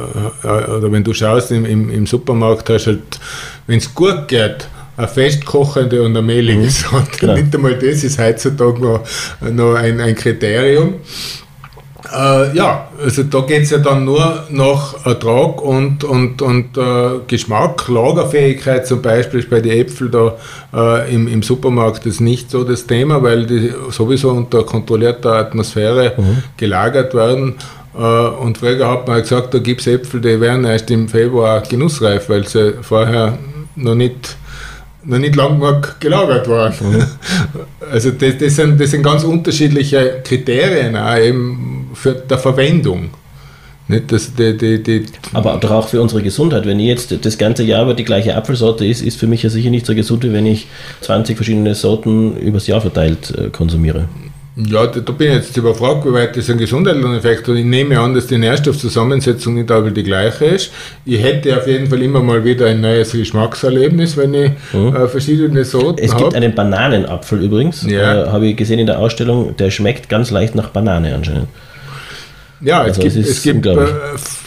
[0.43, 3.21] oder wenn du schaust im, im, im Supermarkt, hast halt,
[3.67, 6.69] wenn es gut geht, eine festkochende und eine mehlige mhm.
[6.71, 7.35] Sorte.
[7.35, 9.05] Nicht einmal das ist heutzutage noch,
[9.41, 10.95] noch ein, ein Kriterium.
[12.15, 17.21] Äh, ja, also da geht es ja dann nur nach Ertrag und, und, und äh,
[17.27, 17.89] Geschmack.
[17.89, 20.37] Lagerfähigkeit zum Beispiel ist bei den Äpfeln da
[20.73, 26.15] äh, im, im Supermarkt ist nicht so das Thema, weil die sowieso unter kontrollierter Atmosphäre
[26.17, 26.43] mhm.
[26.57, 27.57] gelagert werden.
[27.95, 31.61] Äh, und früher hat man gesagt, da gibt es Äpfel, die werden erst im Februar
[31.61, 33.39] genussreif, weil sie vorher
[33.77, 34.37] noch nicht
[35.05, 36.75] noch nicht lang genug gelagert waren.
[36.81, 37.05] Mhm.
[37.91, 43.11] Also das, das, sind, das sind ganz unterschiedliche Kriterien auch eben für der Verwendung.
[43.89, 46.67] Nicht, dass die, die, die Aber doch auch für unsere Gesundheit.
[46.67, 49.49] Wenn ich jetzt das ganze Jahr über die gleiche Apfelsorte ist, ist für mich ja
[49.49, 50.67] sicher nicht so gesund, wie wenn ich
[51.01, 54.05] 20 verschiedene Sorten übers Jahr verteilt äh, konsumiere.
[54.57, 57.55] Ja, da, da, bin ich jetzt überfragt, wie weit das ein gesundheitlicher Effekt hat.
[57.55, 60.73] Ich nehme an, dass die Nährstoffzusammensetzung nicht aber die gleiche ist.
[61.05, 64.97] Ich hätte auf jeden Fall immer mal wieder ein neues Geschmackserlebnis, wenn ich mhm.
[64.97, 66.35] äh, verschiedene Sorten Es gibt hab.
[66.35, 68.25] einen Bananenapfel übrigens, ja.
[68.25, 71.47] äh, habe ich gesehen in der Ausstellung, der schmeckt ganz leicht nach Banane anscheinend.
[72.61, 73.77] Ja, also es gibt, es gibt äh,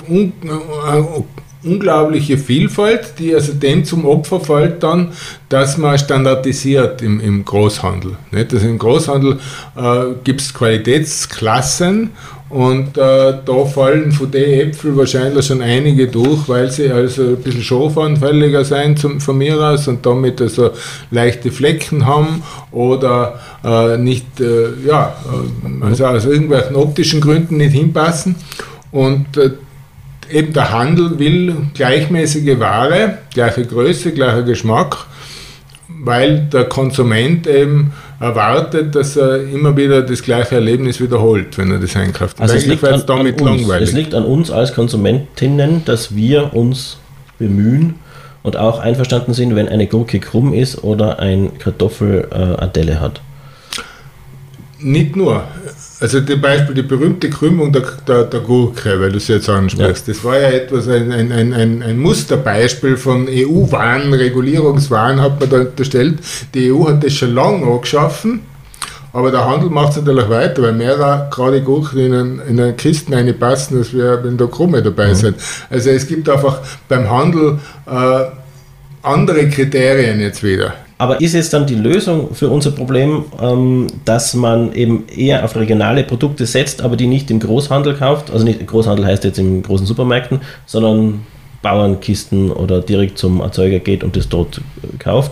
[0.10, 5.12] un, äh, unglaubliche Vielfalt, die also dem zum Opfer fällt dann,
[5.50, 8.17] dass man standardisiert im, im Großhandel.
[8.32, 8.54] Nicht?
[8.54, 9.39] Also im Großhandel
[9.76, 12.12] äh, gibt es Qualitätsklassen
[12.52, 17.38] und äh, da fallen von den Äpfeln wahrscheinlich schon einige durch, weil sie also ein
[17.38, 20.72] bisschen schrofanfälliger sein zum, von mir aus und damit also
[21.12, 27.72] leichte Flecken haben oder äh, nicht, äh, ja, äh, also aus irgendwelchen optischen Gründen nicht
[27.72, 28.36] hinpassen.
[28.92, 29.52] Und äh,
[30.30, 35.06] eben der Handel will gleichmäßige Ware, gleiche Größe, gleicher Geschmack,
[35.88, 41.79] weil der Konsument eben erwartet, dass er immer wieder das gleiche Erlebnis wiederholt, wenn er
[41.79, 42.39] das einkauft.
[42.39, 43.67] Also es liegt, an, damit an uns.
[43.67, 46.97] es liegt an uns als Konsumentinnen, dass wir uns
[47.39, 47.95] bemühen
[48.43, 53.21] und auch einverstanden sind, wenn eine Gurke krumm ist oder ein Kartoffel äh, Adelle hat.
[54.79, 55.43] Nicht nur.
[56.02, 60.08] Also zum Beispiel die berühmte Krümmung der, der, der Gurke, weil du es jetzt ansprichst,
[60.08, 60.14] ja.
[60.14, 65.60] das war ja etwas, ein, ein, ein, ein Musterbeispiel von EU-Wahn, Regulierungswahn hat man da
[65.60, 66.18] unterstellt.
[66.56, 68.40] Die EU hat das schon lange angeschaffen,
[69.14, 72.74] aber der Handel macht es natürlich weiter, weil mehr gerade Gurken in, einen, in eine
[72.74, 75.16] Kisten reinpassen, als wir, wenn da Krumme dabei mhm.
[75.16, 75.38] sind.
[75.70, 78.24] Also es gibt einfach beim Handel äh,
[79.04, 80.74] andere Kriterien jetzt wieder.
[81.02, 85.56] Aber ist es dann die Lösung für unser Problem, ähm, dass man eben eher auf
[85.56, 88.30] regionale Produkte setzt, aber die nicht im Großhandel kauft?
[88.30, 91.26] Also nicht Großhandel heißt jetzt in großen Supermärkten, sondern
[91.64, 95.32] Bauernkisten oder direkt zum Erzeuger geht und das dort äh, kauft.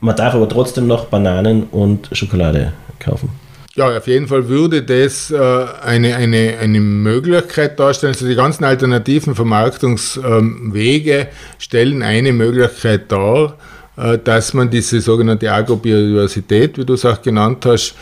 [0.00, 3.30] Man darf aber trotzdem noch Bananen und Schokolade kaufen.
[3.74, 5.38] Ja, auf jeden Fall würde das äh,
[5.82, 8.12] eine, eine, eine Möglichkeit darstellen.
[8.12, 11.26] Also die ganzen alternativen Vermarktungswege ähm,
[11.56, 13.56] stellen eine Möglichkeit dar,
[13.96, 17.94] dass man diese sogenannte Agrobiodiversität, wie du es auch genannt hast,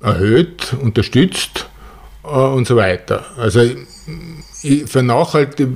[0.00, 1.66] erhöht, unterstützt
[2.24, 3.24] äh, und so weiter.
[3.36, 3.60] Also
[4.86, 5.68] für nachhaltig,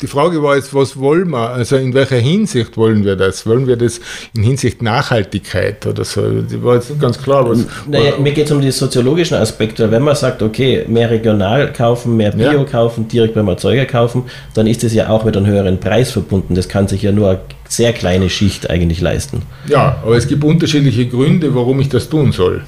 [0.00, 1.50] die Frage war jetzt, was wollen wir?
[1.50, 3.46] Also in welcher Hinsicht wollen wir das?
[3.46, 4.00] Wollen wir das
[4.34, 6.20] in Hinsicht Nachhaltigkeit oder so?
[6.42, 7.48] Das war jetzt ganz klar.
[7.48, 9.90] Was, naja, mir geht es um die soziologischen Aspekte.
[9.90, 12.64] Wenn man sagt, okay, mehr regional kaufen, mehr Bio ja.
[12.64, 16.54] kaufen, direkt beim Erzeuger kaufen, dann ist es ja auch mit einem höheren Preis verbunden.
[16.54, 19.42] Das kann sich ja nur sehr kleine Schicht eigentlich leisten.
[19.68, 22.64] Ja, aber es gibt unterschiedliche Gründe, warum ich das tun soll.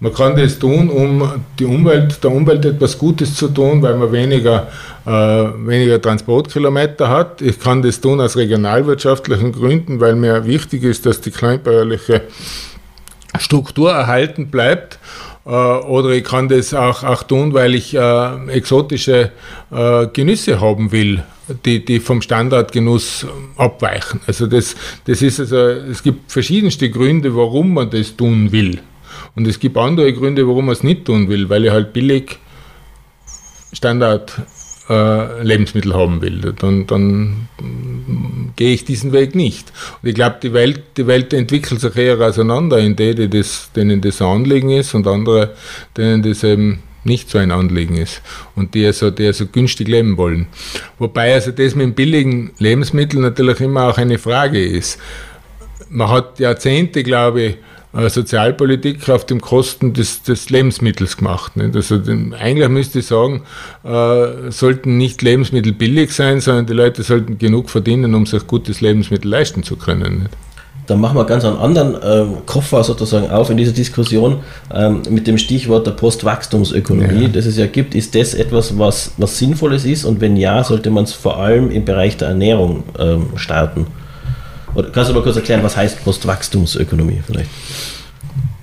[0.00, 4.12] Man kann das tun, um die Umwelt, der Umwelt etwas Gutes zu tun, weil man
[4.12, 4.68] weniger,
[5.06, 7.40] äh, weniger Transportkilometer hat.
[7.40, 12.20] Ich kann das tun aus regionalwirtschaftlichen Gründen, weil mir wichtig ist, dass die kleinbäuerliche
[13.38, 14.98] Struktur erhalten bleibt.
[15.46, 19.30] Äh, oder ich kann das auch, auch tun, weil ich äh, exotische
[19.72, 21.22] äh, Genüsse haben will,
[21.64, 23.26] die, die vom Standardgenuss
[23.56, 24.20] abweichen.
[24.26, 28.80] Also das, das ist also, es gibt verschiedenste Gründe, warum man das tun will.
[29.36, 32.38] Und es gibt andere Gründe, warum man es nicht tun will, weil ich halt billig
[33.72, 34.32] Standard
[34.88, 37.48] äh, Lebensmittel haben will, dann, dann
[38.56, 39.72] gehe ich diesen Weg nicht.
[40.02, 43.70] Und ich glaube, die Welt, die Welt entwickelt sich eher auseinander in die, die das,
[43.74, 45.54] denen das Anliegen ist und andere,
[45.96, 48.22] denen das eben nicht so ein Anliegen ist
[48.56, 50.46] und die also, die also günstig leben wollen.
[50.98, 54.98] Wobei also das mit billigen Lebensmitteln natürlich immer auch eine Frage ist.
[55.90, 57.56] Man hat Jahrzehnte, glaube ich,
[57.94, 61.56] äh, Sozialpolitik auf dem Kosten des, des Lebensmittels gemacht.
[61.56, 61.76] Nicht?
[61.76, 62.00] Also
[62.38, 63.42] eigentlich müsste ich sagen,
[63.84, 68.80] äh, sollten nicht Lebensmittel billig sein, sondern die Leute sollten genug verdienen, um sich gutes
[68.80, 70.22] Lebensmittel leisten zu können.
[70.24, 70.36] Nicht?
[70.86, 74.40] Dann machen wir ganz einen anderen äh, Koffer sozusagen auf in dieser Diskussion
[74.72, 77.28] ähm, mit dem Stichwort der Postwachstumsökonomie, ja.
[77.28, 77.94] das es ja gibt.
[77.94, 80.04] Ist das etwas, was, was Sinnvolles ist?
[80.04, 83.86] Und wenn ja, sollte man es vor allem im Bereich der Ernährung ähm, starten?
[84.74, 87.50] Oder kannst du mal kurz erklären, was heißt Postwachstumsökonomie vielleicht?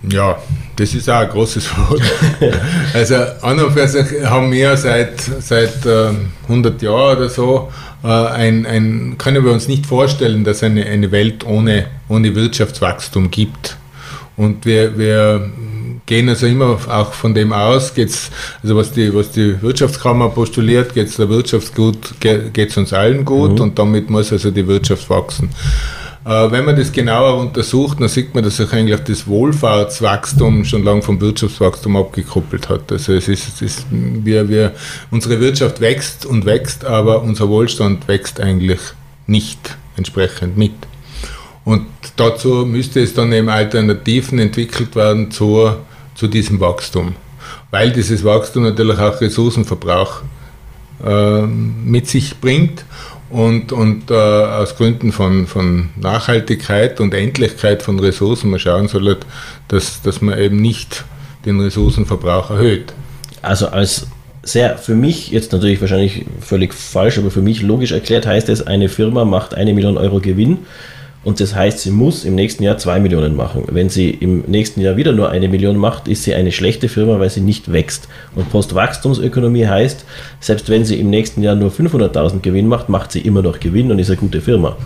[0.09, 0.37] Ja,
[0.75, 2.01] das ist auch ein großes Wort.
[2.93, 6.09] also an und für sich haben wir seit, seit äh,
[6.43, 7.71] 100 Jahren oder so
[8.03, 12.35] äh, ein, ein, können wir uns nicht vorstellen, dass es eine, eine Welt ohne, ohne
[12.35, 13.77] Wirtschaftswachstum gibt.
[14.37, 15.51] Und wir, wir
[16.05, 18.31] gehen also immer auch von dem aus, geht's,
[18.63, 22.93] also was die, was die Wirtschaftskammer postuliert, geht es der Wirtschaft gut, geht es uns
[22.93, 23.61] allen gut mhm.
[23.61, 25.49] und damit muss also die Wirtschaft wachsen.
[26.23, 30.83] Äh, wenn man das genauer untersucht, dann sieht man, dass sich eigentlich das Wohlfahrtswachstum schon
[30.83, 32.91] lange vom Wirtschaftswachstum abgekoppelt hat.
[32.91, 34.73] Also es ist, es ist wir, wir,
[35.09, 38.79] unsere Wirtschaft wächst und wächst, aber unser Wohlstand wächst eigentlich
[39.25, 40.73] nicht entsprechend mit.
[41.63, 45.71] Und dazu müsste es dann eben Alternativen entwickelt werden zu,
[46.13, 47.15] zu diesem Wachstum.
[47.71, 50.21] Weil dieses Wachstum natürlich auch Ressourcenverbrauch
[51.03, 52.83] äh, mit sich bringt
[53.31, 59.17] und, und äh, aus Gründen von, von Nachhaltigkeit und Endlichkeit von Ressourcen man schauen soll,
[59.67, 61.03] dass, dass man eben nicht
[61.45, 62.93] den Ressourcenverbrauch erhöht.
[63.41, 64.07] Also als
[64.43, 68.65] sehr für mich, jetzt natürlich wahrscheinlich völlig falsch, aber für mich logisch erklärt heißt es,
[68.65, 70.59] eine Firma macht eine Million Euro Gewinn
[71.23, 73.65] und das heißt, sie muss im nächsten Jahr zwei Millionen machen.
[73.69, 77.19] Wenn sie im nächsten Jahr wieder nur eine Million macht, ist sie eine schlechte Firma,
[77.19, 78.07] weil sie nicht wächst.
[78.35, 80.03] Und Postwachstumsökonomie heißt,
[80.39, 83.91] selbst wenn sie im nächsten Jahr nur 500.000 Gewinn macht, macht sie immer noch Gewinn
[83.91, 84.77] und ist eine gute Firma.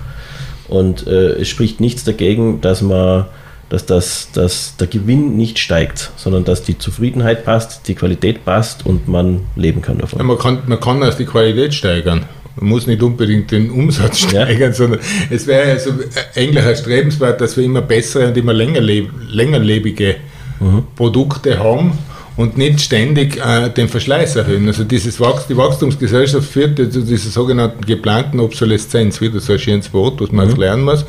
[0.68, 3.26] Und äh, es spricht nichts dagegen, dass man
[3.70, 8.86] dass, das, dass der Gewinn nicht steigt, sondern dass die Zufriedenheit passt, die Qualität passt
[8.86, 10.20] und man leben kann davon.
[10.20, 12.26] Ja, man, kann, man kann also die Qualität steigern.
[12.58, 14.74] Man muss nicht unbedingt den Umsatz steigern, ja.
[14.74, 14.99] sondern
[15.30, 15.91] es wäre also
[16.36, 20.16] eigentlich erstrebenswert, dass wir immer bessere und immer längerleb längerlebige
[20.60, 20.84] mhm.
[20.95, 21.97] Produkte haben
[22.38, 24.68] und nicht ständig äh, den Verschleiß erhöhen.
[24.68, 29.93] Also dieses Wachst die Wachstumsgesellschaft führt zu dieser sogenannten geplanten Obsoleszenz, wieder so ein schönes
[29.93, 30.56] Wort, was man mhm.
[30.56, 31.03] lernen muss.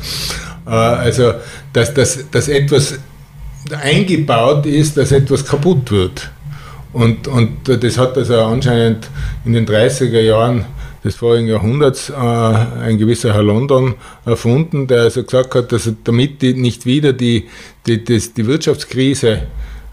[0.65, 1.33] Äh, also,
[1.73, 2.99] dass, dass, dass etwas
[3.81, 6.29] eingebaut ist, dass etwas kaputt wird.
[6.93, 9.09] Und, und das hat also anscheinend
[9.45, 10.65] in den 30er Jahren
[11.03, 13.95] des vorigen Jahrhunderts äh, ein gewisser Herr London
[14.25, 17.47] erfunden, der also gesagt hat, dass damit die, nicht wieder die,
[17.85, 19.43] die, das, die Wirtschaftskrise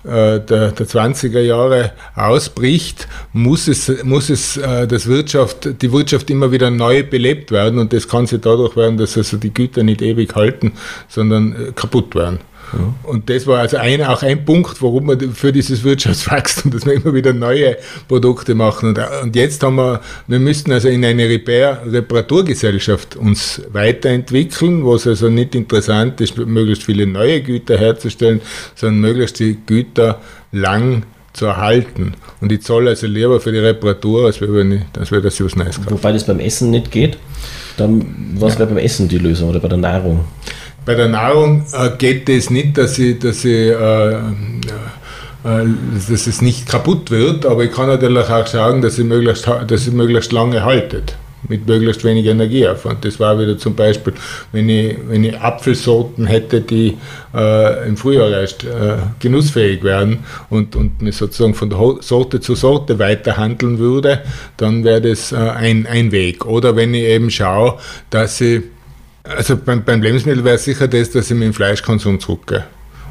[0.05, 6.29] äh, der, der 20er Jahre ausbricht, muss es, muss es äh, das Wirtschaft, die Wirtschaft
[6.29, 9.83] immer wieder neu belebt werden und das kann sie dadurch werden, dass also die Güter
[9.83, 10.73] nicht ewig halten,
[11.09, 12.41] sondern äh, kaputt werden.
[13.03, 16.95] Und das war also ein, auch ein Punkt, warum wir für dieses Wirtschaftswachstum, dass wir
[16.95, 17.77] immer wieder neue
[18.09, 18.91] Produkte machen.
[18.91, 24.95] Und, und jetzt haben wir, wir müssten also in eine Repair, Reparaturgesellschaft uns weiterentwickeln, wo
[24.95, 28.41] es also nicht interessant ist, möglichst viele neue Güter herzustellen,
[28.75, 30.21] sondern möglichst die Güter
[30.53, 32.15] lang zu erhalten.
[32.41, 35.77] Und ich zahle also lieber für die Reparatur, als wenn als wir das was Neues
[35.77, 35.91] kaufen.
[35.91, 37.19] Wobei das beim Essen nicht geht.
[37.77, 38.61] Dann, was ja.
[38.61, 40.21] wäre beim Essen die Lösung oder bei der Nahrung?
[40.85, 44.19] Bei der Nahrung äh, geht es nicht, dass ich, dass ich äh,
[45.45, 45.67] äh,
[46.09, 49.85] dass es nicht kaputt wird, aber ich kann natürlich auch sagen, dass sie möglichst, dass
[49.85, 51.17] sie möglichst lange haltet,
[51.47, 53.05] mit möglichst wenig Energieaufwand.
[53.05, 54.15] Das war wieder zum Beispiel,
[54.53, 56.97] wenn ich, wenn ich Apfelsorten hätte, die
[57.35, 62.55] äh, im Frühjahr erst äh, genussfähig werden und, und mir sozusagen von der Sorte zu
[62.55, 64.23] Sorte weiter handeln würde,
[64.57, 66.47] dann wäre das äh, ein, ein Weg.
[66.47, 67.75] Oder wenn ich eben schaue,
[68.09, 68.63] dass ich
[69.25, 72.65] also beim, beim Lebensmittel wäre sicher das, dass ich mit dem Fleischkonsum zurückgehe.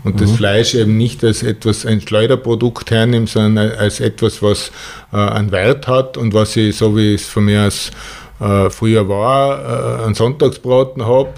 [0.03, 0.19] Und mhm.
[0.19, 4.71] das Fleisch eben nicht als etwas, ein Schleuderprodukt hernehme, sondern als etwas, was
[5.11, 7.91] äh, einen Wert hat und was ich, so wie es von mir aus
[8.39, 11.33] äh, früher war, äh, einen Sonntagsbraten habe,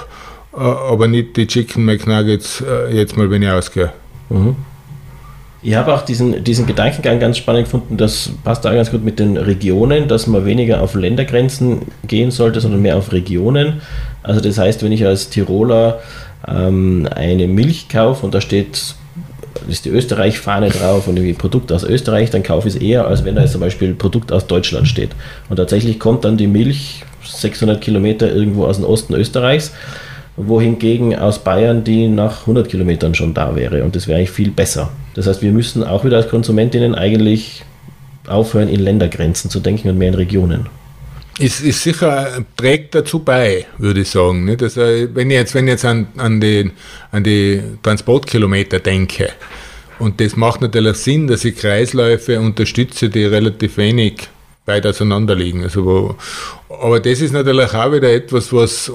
[0.54, 3.94] äh, aber nicht die Chicken McNuggets äh, jetzt mal, wenn ich ausgehe.
[4.30, 4.56] Mhm.
[5.66, 9.18] Ich habe auch diesen, diesen Gedankengang ganz spannend gefunden, das passt da ganz gut mit
[9.18, 13.82] den Regionen, dass man weniger auf Ländergrenzen gehen sollte, sondern mehr auf Regionen.
[14.22, 16.02] Also das heißt, wenn ich als Tiroler
[16.48, 18.94] ähm, eine Milch kaufe und da steht
[19.68, 23.26] ist die Österreich-Fahne drauf und irgendwie Produkt aus Österreich, dann kaufe ich es eher, als
[23.26, 25.16] wenn da jetzt zum Beispiel Produkt aus Deutschland steht.
[25.50, 29.72] Und tatsächlich kommt dann die Milch 600 Kilometer irgendwo aus dem Osten Österreichs
[30.38, 34.52] wohingegen aus Bayern die nach 100 Kilometern schon da wäre und das wäre eigentlich viel
[34.52, 34.92] besser.
[35.16, 37.64] Das heißt, wir müssen auch wieder als Konsumentinnen eigentlich
[38.28, 40.68] aufhören, in Ländergrenzen zu denken und mehr in Regionen?
[41.40, 44.46] Ist, ist sicher, trägt dazu bei, würde ich sagen.
[44.46, 44.64] Nicht?
[44.64, 46.72] Also, wenn ich jetzt, wenn ich jetzt an, an, die,
[47.12, 49.30] an die Transportkilometer denke,
[50.00, 54.28] und das macht natürlich Sinn, dass ich Kreisläufe unterstütze, die relativ wenig
[54.66, 55.64] weit auseinander liegen.
[55.64, 56.16] Also
[56.68, 58.92] aber das ist natürlich auch wieder etwas, was,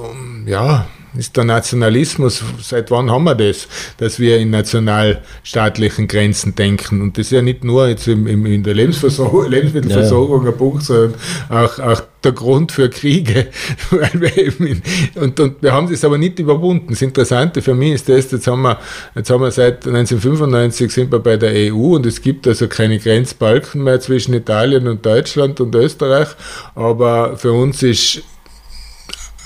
[0.47, 0.87] ja,
[1.17, 3.67] ist der Nationalismus, seit wann haben wir das,
[3.99, 7.01] dass wir in nationalstaatlichen Grenzen denken?
[7.01, 10.53] Und das ist ja nicht nur jetzt im, im, in der Lebensversorgung, Lebensmittelversorgung ja.
[10.53, 11.15] ein Punkt, sondern
[11.49, 13.49] auch, auch der Grund für Kriege.
[13.91, 14.83] Weil wir eben
[15.17, 16.89] und, und wir haben das aber nicht überwunden.
[16.91, 18.79] Das Interessante für mich ist das, jetzt haben wir,
[19.15, 22.99] jetzt haben wir seit 1995 sind wir bei der EU und es gibt also keine
[22.99, 26.29] Grenzbalken mehr zwischen Italien und Deutschland und Österreich.
[26.75, 28.23] Aber für uns ist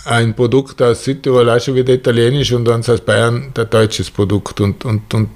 [0.04, 4.60] ein Produkt aus Südtirol auch schon wieder italienisch und dann aus Bayern der deutsches Produkt.
[4.60, 5.28] Und, und, und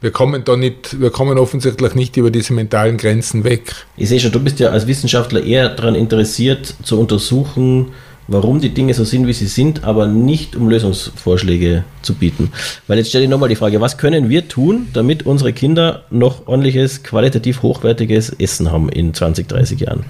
[0.00, 3.74] wir kommen da nicht, wir kommen offensichtlich nicht über diese mentalen Grenzen weg.
[3.96, 7.92] Ich sehe schon, du bist ja als Wissenschaftler eher daran interessiert, zu untersuchen,
[8.28, 12.50] warum die Dinge so sind, wie sie sind, aber nicht um Lösungsvorschläge zu bieten.
[12.86, 16.46] Weil jetzt stelle ich nochmal die Frage, was können wir tun, damit unsere Kinder noch
[16.46, 20.04] ordentliches, qualitativ hochwertiges Essen haben in 20, 30 Jahren?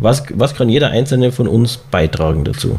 [0.00, 2.78] Was, was kann jeder Einzelne von uns beitragen dazu?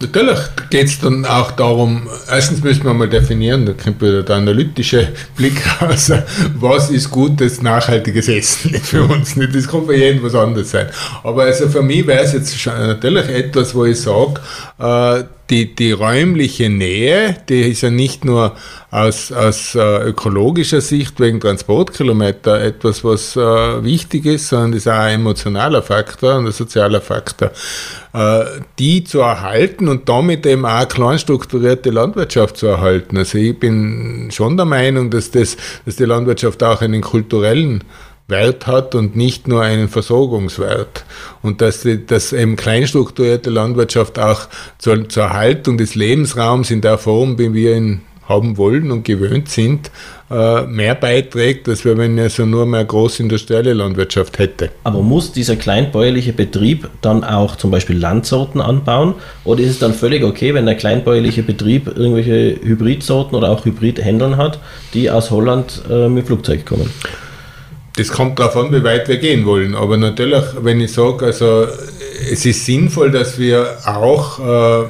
[0.00, 0.38] Natürlich
[0.70, 5.12] geht es dann auch darum, erstens müssen wir mal definieren, da kommt wieder der analytische
[5.36, 6.10] Blick raus,
[6.54, 9.36] was ist gutes, nachhaltiges Essen für uns.
[9.36, 9.54] Nicht.
[9.54, 10.88] Das kann für jeden was anderes sein.
[11.22, 14.40] Aber also für mich wäre es jetzt natürlich etwas, wo ich sage,
[14.78, 18.56] äh, die, die räumliche Nähe, die ist ja nicht nur
[18.90, 23.40] aus, aus äh, ökologischer Sicht wegen Transportkilometer etwas, was äh,
[23.84, 27.50] wichtig ist, sondern ist auch ein emotionaler Faktor und ein sozialer Faktor.
[28.14, 28.44] Äh,
[28.78, 33.18] die zu erhalten und damit eben auch kleinstrukturierte Landwirtschaft zu erhalten.
[33.18, 37.84] Also ich bin schon der Meinung, dass, das, dass die Landwirtschaft auch einen kulturellen
[38.26, 41.04] Wert hat und nicht nur einen Versorgungswert.
[41.42, 44.48] Und dass, dass eben kleinstrukturierte Landwirtschaft auch
[44.78, 49.50] zur, zur Erhaltung des Lebensraums in der Form, wie wir ihn haben wollen und gewöhnt
[49.50, 49.90] sind,
[50.30, 54.70] äh, mehr beiträgt, als wenn es also nur mehr großindustrielle Landwirtschaft hätte.
[54.82, 59.14] Aber muss dieser kleinbäuerliche Betrieb dann auch zum Beispiel Landsorten anbauen?
[59.44, 64.38] Oder ist es dann völlig okay, wenn der kleinbäuerliche Betrieb irgendwelche Hybridsorten oder auch Hybridhändlern
[64.38, 64.58] hat,
[64.94, 66.88] die aus Holland äh, mit Flugzeug kommen?
[67.96, 69.74] Das kommt darauf an, wie weit wir gehen wollen.
[69.74, 71.66] Aber natürlich, wenn ich sage, also
[72.30, 74.88] es ist sinnvoll, dass wir auch, äh,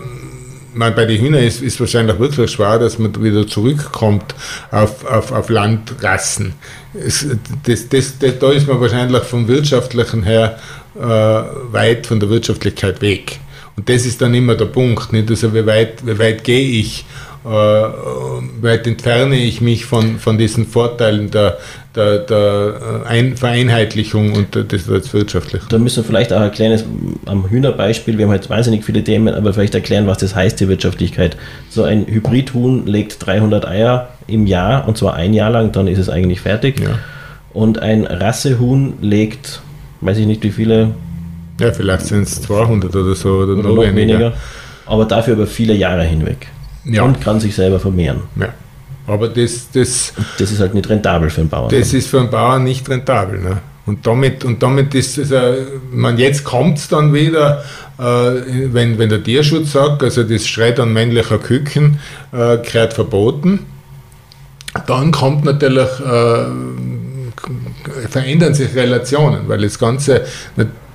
[0.74, 4.34] man, bei den Hühnern ist, es wahrscheinlich wirklich schwer, dass man wieder zurückkommt
[4.70, 6.54] auf, auf, auf Landrassen.
[6.94, 7.26] Es,
[7.64, 10.58] das, das, das, da ist man wahrscheinlich vom Wirtschaftlichen her
[10.96, 13.38] äh, weit von der Wirtschaftlichkeit weg.
[13.76, 15.12] Und das ist dann immer der Punkt.
[15.12, 15.28] Nicht?
[15.28, 17.04] Also wie weit, wie weit gehe ich?
[17.44, 21.58] Äh, weit entferne ich mich von, von diesen Vorteilen der,
[21.94, 25.66] der, der äh, Ein Vereinheitlichung und des, Wirtschaftlichen.
[25.68, 26.82] Da müssen wir vielleicht auch erklären,
[27.26, 30.68] am Hühnerbeispiel, wir haben jetzt wahnsinnig viele Themen, aber vielleicht erklären, was das heißt, die
[30.68, 31.36] Wirtschaftlichkeit.
[31.68, 35.98] So ein Hybridhuhn legt 300 Eier im Jahr und zwar ein Jahr lang, dann ist
[35.98, 36.80] es eigentlich fertig.
[36.80, 36.98] Ja.
[37.52, 39.60] Und ein Rassehuhn legt,
[40.00, 40.92] weiß ich nicht wie viele.
[41.60, 43.96] Ja, vielleicht sind es 200 oder so oder, oder noch, noch weniger.
[43.96, 44.32] weniger.
[44.86, 46.48] Aber dafür über viele Jahre hinweg
[46.84, 47.02] ja.
[47.02, 48.22] und kann sich selber vermehren.
[48.36, 48.48] Ja.
[49.06, 51.70] Aber das, das, das ist halt nicht rentabel für einen Bauern.
[51.70, 53.38] Das ist für einen Bauern nicht rentabel.
[53.40, 53.58] Ne?
[53.86, 55.62] Und damit, und damit ist es, also,
[55.92, 57.62] man jetzt kommt es dann wieder,
[57.98, 58.02] äh,
[58.72, 61.98] wenn, wenn der Tierschutz sagt, also das Schreddern männlicher Küken
[62.32, 63.66] äh, gehört verboten,
[64.86, 66.46] dann kommt natürlich, äh,
[68.08, 70.24] verändern sich Relationen, weil das Ganze,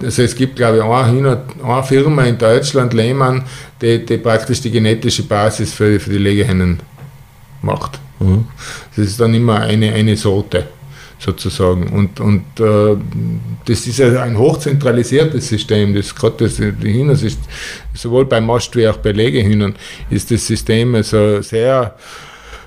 [0.03, 3.43] also es gibt glaube ich eine, eine Firma in Deutschland, Lehmann,
[3.81, 6.79] die, die praktisch die genetische Basis für, für die Legehennen
[7.61, 7.99] macht.
[8.19, 8.45] Mhm.
[8.95, 10.67] Das ist dann immer eine, eine Sorte
[11.19, 11.87] sozusagen.
[11.89, 12.95] Und, und äh,
[13.65, 15.93] das ist ja ein hochzentralisiertes System.
[15.93, 17.39] Das gerade das, die Hühner ist
[17.93, 19.75] sowohl beim Mast wie auch bei Legehühnern
[20.09, 21.95] ist das System also sehr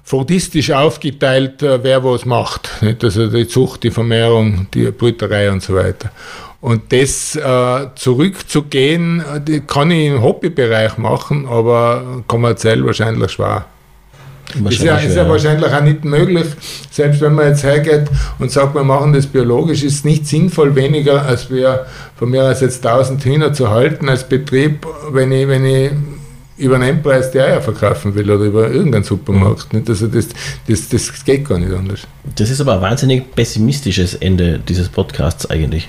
[0.04, 2.70] fordistisch aufgeteilt, äh, wer was macht.
[2.82, 3.02] Nicht?
[3.02, 6.10] Also die Zucht, die Vermehrung, die Brüterei und so weiter.
[6.62, 13.66] Und das äh, zurückzugehen, äh, kann ich im Hobbybereich machen, aber kommerziell wahrscheinlich schwer.
[14.68, 16.46] Ist ja, ist ja wahrscheinlich auch nicht möglich,
[16.90, 18.04] selbst wenn man jetzt hergeht
[18.38, 21.86] und sagt, wir machen das biologisch, ist es nicht sinnvoll, weniger als wir
[22.16, 25.90] von mir aus jetzt 1000 Hühner zu halten als Betrieb, wenn ich, wenn ich
[26.58, 29.72] über einen Endpreis die Eier verkaufen will oder über irgendeinen Supermarkt.
[29.72, 29.88] Nicht?
[29.88, 30.28] Also das,
[30.68, 32.00] das, das geht gar nicht anders.
[32.36, 35.88] Das ist aber ein wahnsinnig pessimistisches Ende dieses Podcasts eigentlich.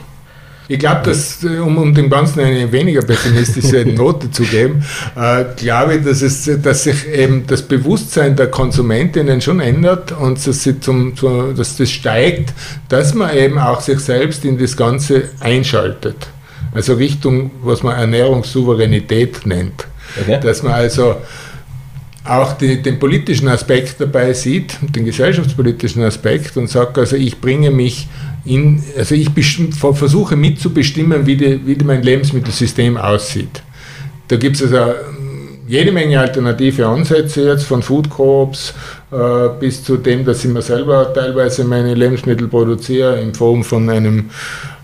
[0.67, 4.83] Ich glaube, dass, um, um dem Ganzen eine weniger pessimistische Note zu geben,
[5.15, 10.45] äh, glaube ich, dass, es, dass sich eben das Bewusstsein der Konsumentinnen schon ändert und
[10.47, 12.53] dass, sie zum, zu, dass das steigt,
[12.87, 16.27] dass man eben auch sich selbst in das Ganze einschaltet.
[16.73, 19.85] Also Richtung, was man Ernährungssouveränität nennt.
[20.19, 20.39] Okay.
[20.41, 21.15] Dass man also
[22.25, 27.69] auch die, den politischen Aspekt dabei sieht, den gesellschaftspolitischen Aspekt und sagt, also ich bringe
[27.69, 28.07] mich
[28.45, 29.29] in, also ich
[29.93, 33.63] versuche mitzubestimmen, wie, die, wie mein Lebensmittelsystem aussieht.
[34.27, 34.93] Da gibt es also
[35.67, 38.73] jede Menge alternative Ansätze jetzt, von Food Coops
[39.11, 43.89] äh, bis zu dem, dass ich mir selber teilweise meine Lebensmittel produziere in Form von
[43.89, 44.29] einem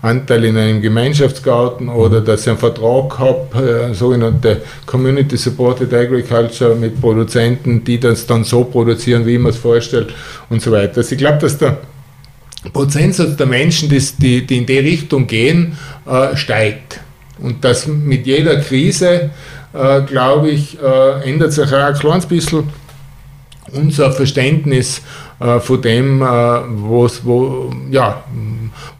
[0.02, 2.24] Anteil in einem Gemeinschaftsgarten oder mhm.
[2.24, 8.44] dass ich einen Vertrag habe, äh, sogenannte Community Supported Agriculture mit Produzenten, die das dann
[8.44, 10.14] so produzieren, wie man es vorstellt
[10.48, 10.98] und so weiter.
[10.98, 11.78] Also ich glaube, dass der
[12.72, 17.00] Prozentsatz der Menschen, die, die in die Richtung gehen, äh, steigt.
[17.38, 19.30] Und dass mit jeder Krise
[19.72, 22.64] äh, glaube ich, äh, ändert sich auch ein kleines bisschen
[23.72, 25.02] unser Verständnis
[25.38, 27.08] äh, von dem, äh, wo,
[27.90, 28.24] ja,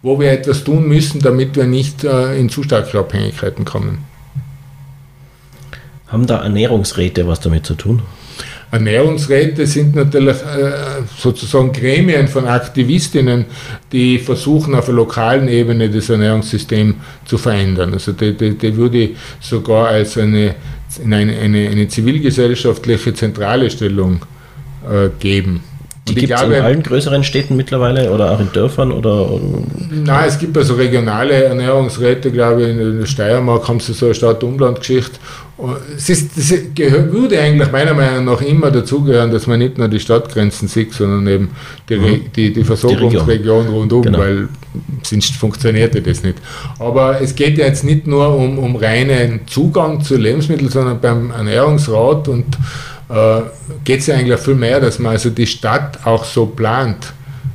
[0.03, 4.05] wo wir etwas tun müssen, damit wir nicht äh, in zu starke Abhängigkeiten kommen.
[6.07, 8.03] Haben da Ernährungsräte was damit zu tun?
[8.73, 13.47] Ernährungsräte sind natürlich äh, sozusagen Gremien von Aktivistinnen,
[13.91, 16.95] die versuchen auf der lokalen Ebene das Ernährungssystem
[17.25, 17.93] zu verändern.
[17.93, 19.11] Also die, die, die würde
[19.41, 20.55] sogar als eine,
[21.05, 24.25] eine, eine, eine zivilgesellschaftliche zentrale Stellung
[24.89, 25.63] äh, geben.
[26.11, 28.93] Die gibt es in allen größeren Städten mittlerweile oder auch in Dörfern?
[28.93, 29.41] Oder?
[29.91, 34.15] Nein, es gibt also regionale Ernährungsräte, glaube ich, in der Steiermark haben sie so eine
[34.15, 35.19] Stadt-Umland-Geschichte.
[35.97, 36.53] Es, ist, es
[37.13, 41.27] würde eigentlich meiner Meinung nach immer dazugehören, dass man nicht nur die Stadtgrenzen sieht, sondern
[41.27, 41.51] eben
[41.89, 42.21] die, mhm.
[42.35, 44.19] die, die Versorgungsregion rundum, genau.
[44.19, 44.49] weil
[45.03, 46.39] sonst funktionierte das nicht.
[46.79, 51.31] Aber es geht ja jetzt nicht nur um, um reinen Zugang zu Lebensmitteln, sondern beim
[51.31, 52.47] Ernährungsrat und
[53.11, 53.43] äh,
[53.85, 57.13] geht es ja eigentlich viel mehr, dass man also die Stadt auch so plant,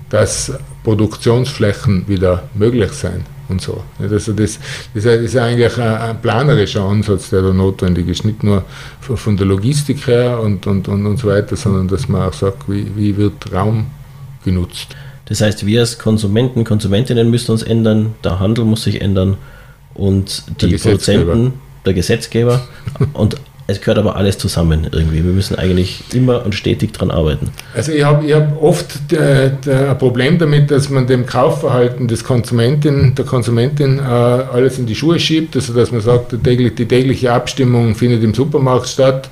[0.09, 0.51] dass
[0.83, 3.83] Produktionsflächen wieder möglich sein und so.
[3.99, 4.59] Also das,
[4.93, 8.63] das ist eigentlich ein, planerischer Ansatz, der da notwendig ist, nicht nur
[8.99, 12.69] von der Logistik her und, und, und, und so weiter, sondern dass man auch sagt,
[12.69, 13.87] wie, wie wird Raum
[14.43, 14.95] genutzt.
[15.25, 19.37] Das heißt, wir als Konsumenten, Konsumentinnen müssen uns ändern, der Handel muss sich ändern
[19.93, 21.53] und die Produzenten,
[21.85, 22.67] der Gesetzgeber
[23.13, 23.37] und
[23.67, 25.23] es gehört aber alles zusammen irgendwie.
[25.23, 27.49] Wir müssen eigentlich immer und stetig daran arbeiten.
[27.73, 32.23] Also ich habe ich hab oft der, ein Problem damit, dass man dem Kaufverhalten des
[32.23, 35.55] Konsumentin, der Konsumentin äh, alles in die Schuhe schiebt.
[35.55, 39.29] Also dass man sagt, die, die tägliche Abstimmung findet im Supermarkt statt.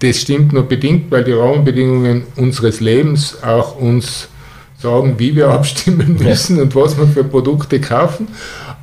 [0.00, 4.28] Das stimmt nur bedingt, weil die Rahmenbedingungen unseres Lebens auch uns
[4.76, 6.62] sagen, wie wir abstimmen müssen ja.
[6.64, 8.28] und was wir für Produkte kaufen.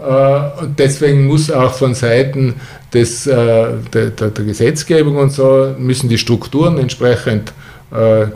[0.01, 2.55] Äh, und deswegen muss auch von Seiten
[2.93, 7.53] des, äh, der, der, Gesetzgebung und so, müssen die Strukturen entsprechend
[7.91, 8.27] äh,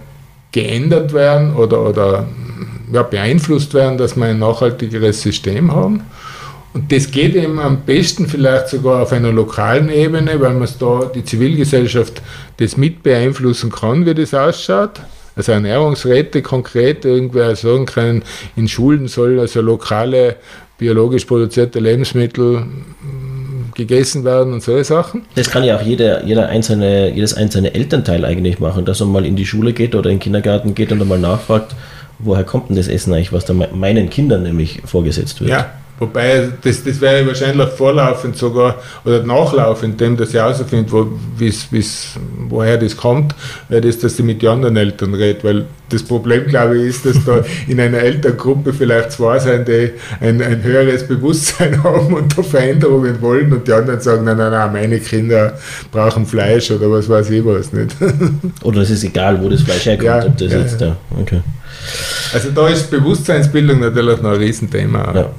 [0.51, 2.27] geändert werden oder, oder
[2.91, 6.01] ja, beeinflusst werden, dass wir ein nachhaltigeres System haben.
[6.73, 11.09] Und das geht eben am besten vielleicht sogar auf einer lokalen Ebene, weil man da
[11.13, 12.21] die Zivilgesellschaft
[12.57, 14.99] das mit beeinflussen kann, wie das ausschaut.
[15.37, 18.23] Also Ernährungsräte konkret irgendwer sagen können,
[18.55, 20.37] in Schulen soll also lokale
[20.77, 22.65] biologisch produzierte Lebensmittel
[23.75, 25.23] gegessen werden und solche Sachen.
[25.35, 29.25] Das kann ja auch jeder, jeder einzelne, jedes einzelne Elternteil eigentlich machen, dass man mal
[29.25, 31.75] in die Schule geht oder in den Kindergarten geht und einmal nachfragt,
[32.19, 35.49] woher kommt denn das Essen eigentlich, was da meinen Kindern nämlich vorgesetzt wird.
[35.49, 38.75] Ja, Wobei, das, das wäre wahrscheinlich vorlaufend sogar,
[39.05, 41.07] oder nachlaufend dem, dass ich herausfinde, wo,
[42.49, 43.33] woher das kommt,
[43.69, 45.43] wäre das, dass ich mit den anderen Eltern rede.
[45.43, 49.91] Weil das Problem, glaube ich, ist, dass da in einer Elterngruppe vielleicht zwei sind, die
[50.19, 54.51] ein, ein höheres Bewusstsein haben und da Veränderungen wollen und die anderen sagen, nein, nein,
[54.51, 55.57] nein, meine Kinder
[55.91, 57.95] brauchen Fleisch oder was weiß ich was nicht.
[58.63, 61.41] Oder es ist egal, wo das Fleisch herkommt, ja, ob das ja, jetzt da, okay.
[62.33, 65.13] Also da ist Bewusstseinsbildung natürlich noch ein Riesenthema.
[65.13, 65.29] Ja.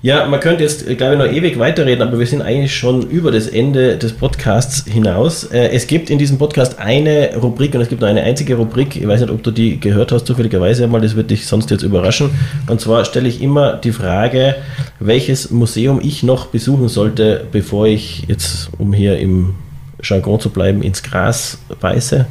[0.00, 3.32] Ja, man könnte jetzt, glaube ich, noch ewig weiterreden, aber wir sind eigentlich schon über
[3.32, 5.42] das Ende des Podcasts hinaus.
[5.42, 8.94] Äh, es gibt in diesem Podcast eine Rubrik und es gibt nur eine einzige Rubrik.
[8.94, 11.82] Ich weiß nicht, ob du die gehört hast, zufälligerweise einmal, das wird dich sonst jetzt
[11.82, 12.30] überraschen.
[12.68, 14.54] Und zwar stelle ich immer die Frage,
[15.00, 19.56] welches Museum ich noch besuchen sollte, bevor ich jetzt, um hier im
[20.00, 22.24] Jargon zu bleiben, ins Gras beiße.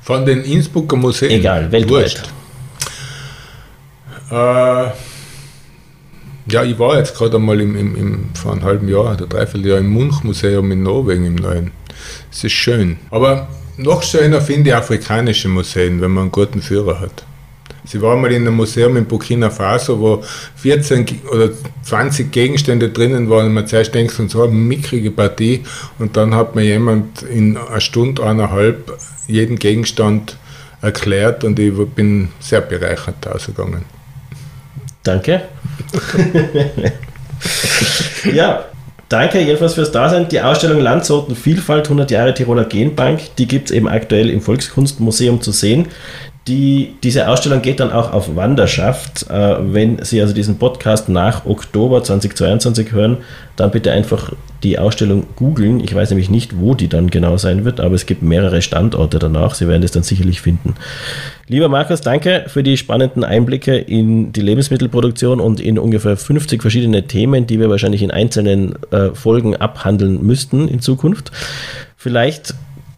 [0.00, 1.30] Von den Innsbrucker Museen?
[1.30, 2.24] Egal, weltweit.
[4.32, 5.11] Äh
[6.46, 9.66] ja, ich war jetzt gerade einmal im, im, im, vor einem halben Jahr oder dreiviertel
[9.66, 11.70] Jahr im Munch-Museum in Norwegen im Neuen.
[12.30, 12.98] Es ist schön.
[13.10, 17.24] Aber noch schöner finde ich afrikanische Museen, wenn man einen guten Führer hat.
[17.84, 20.22] Sie war mal in einem Museum in Burkina Faso, wo
[20.56, 21.50] 14 oder
[21.82, 25.64] 20 Gegenstände drinnen waren und man zuerst denkt, so eine mickrige Partie
[25.98, 30.36] und dann hat mir jemand in einer Stunde, eineinhalb jeden Gegenstand
[30.80, 33.84] erklärt und ich bin sehr bereichert ausgegangen.
[35.02, 35.42] Danke.
[38.32, 38.64] ja,
[39.08, 40.28] danke jedenfalls fürs Dasein.
[40.28, 45.40] Die Ausstellung Landsorten Vielfalt 100 Jahre Tiroler Genbank, die gibt es eben aktuell im Volkskunstmuseum
[45.40, 45.86] zu sehen.
[46.48, 49.30] Die, diese Ausstellung geht dann auch auf Wanderschaft.
[49.30, 53.18] Äh, wenn Sie also diesen Podcast nach Oktober 2022 hören,
[53.54, 54.32] dann bitte einfach
[54.62, 55.80] die Ausstellung googeln.
[55.80, 59.18] Ich weiß nämlich nicht, wo die dann genau sein wird, aber es gibt mehrere Standorte
[59.18, 59.54] danach.
[59.54, 60.74] Sie werden es dann sicherlich finden.
[61.48, 67.06] Lieber Markus, danke für die spannenden Einblicke in die Lebensmittelproduktion und in ungefähr 50 verschiedene
[67.06, 71.32] Themen, die wir wahrscheinlich in einzelnen äh, Folgen abhandeln müssten in Zukunft.
[71.96, 72.54] Vielleicht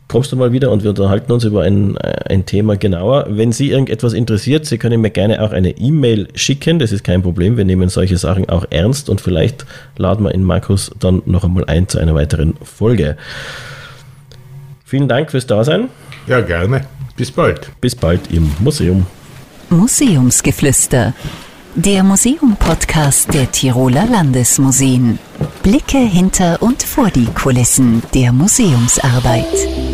[0.08, 3.26] kommst du mal wieder und wir unterhalten uns über ein, äh, ein Thema genauer.
[3.28, 6.78] Wenn Sie irgendetwas interessiert, Sie können mir gerne auch eine E-Mail schicken.
[6.78, 7.56] Das ist kein Problem.
[7.56, 11.64] Wir nehmen solche Sachen auch ernst und vielleicht laden wir in Markus dann noch einmal
[11.66, 13.16] ein zu einer weiteren Folge.
[14.84, 15.88] Vielen Dank fürs Dasein.
[16.26, 16.82] Ja, gerne.
[17.16, 17.70] Bis bald.
[17.80, 19.06] Bis bald im Museum.
[19.70, 21.14] Museumsgeflüster.
[21.76, 25.18] Der Museum-Podcast der Tiroler Landesmuseen.
[25.62, 29.93] Blicke hinter und vor die Kulissen der Museumsarbeit.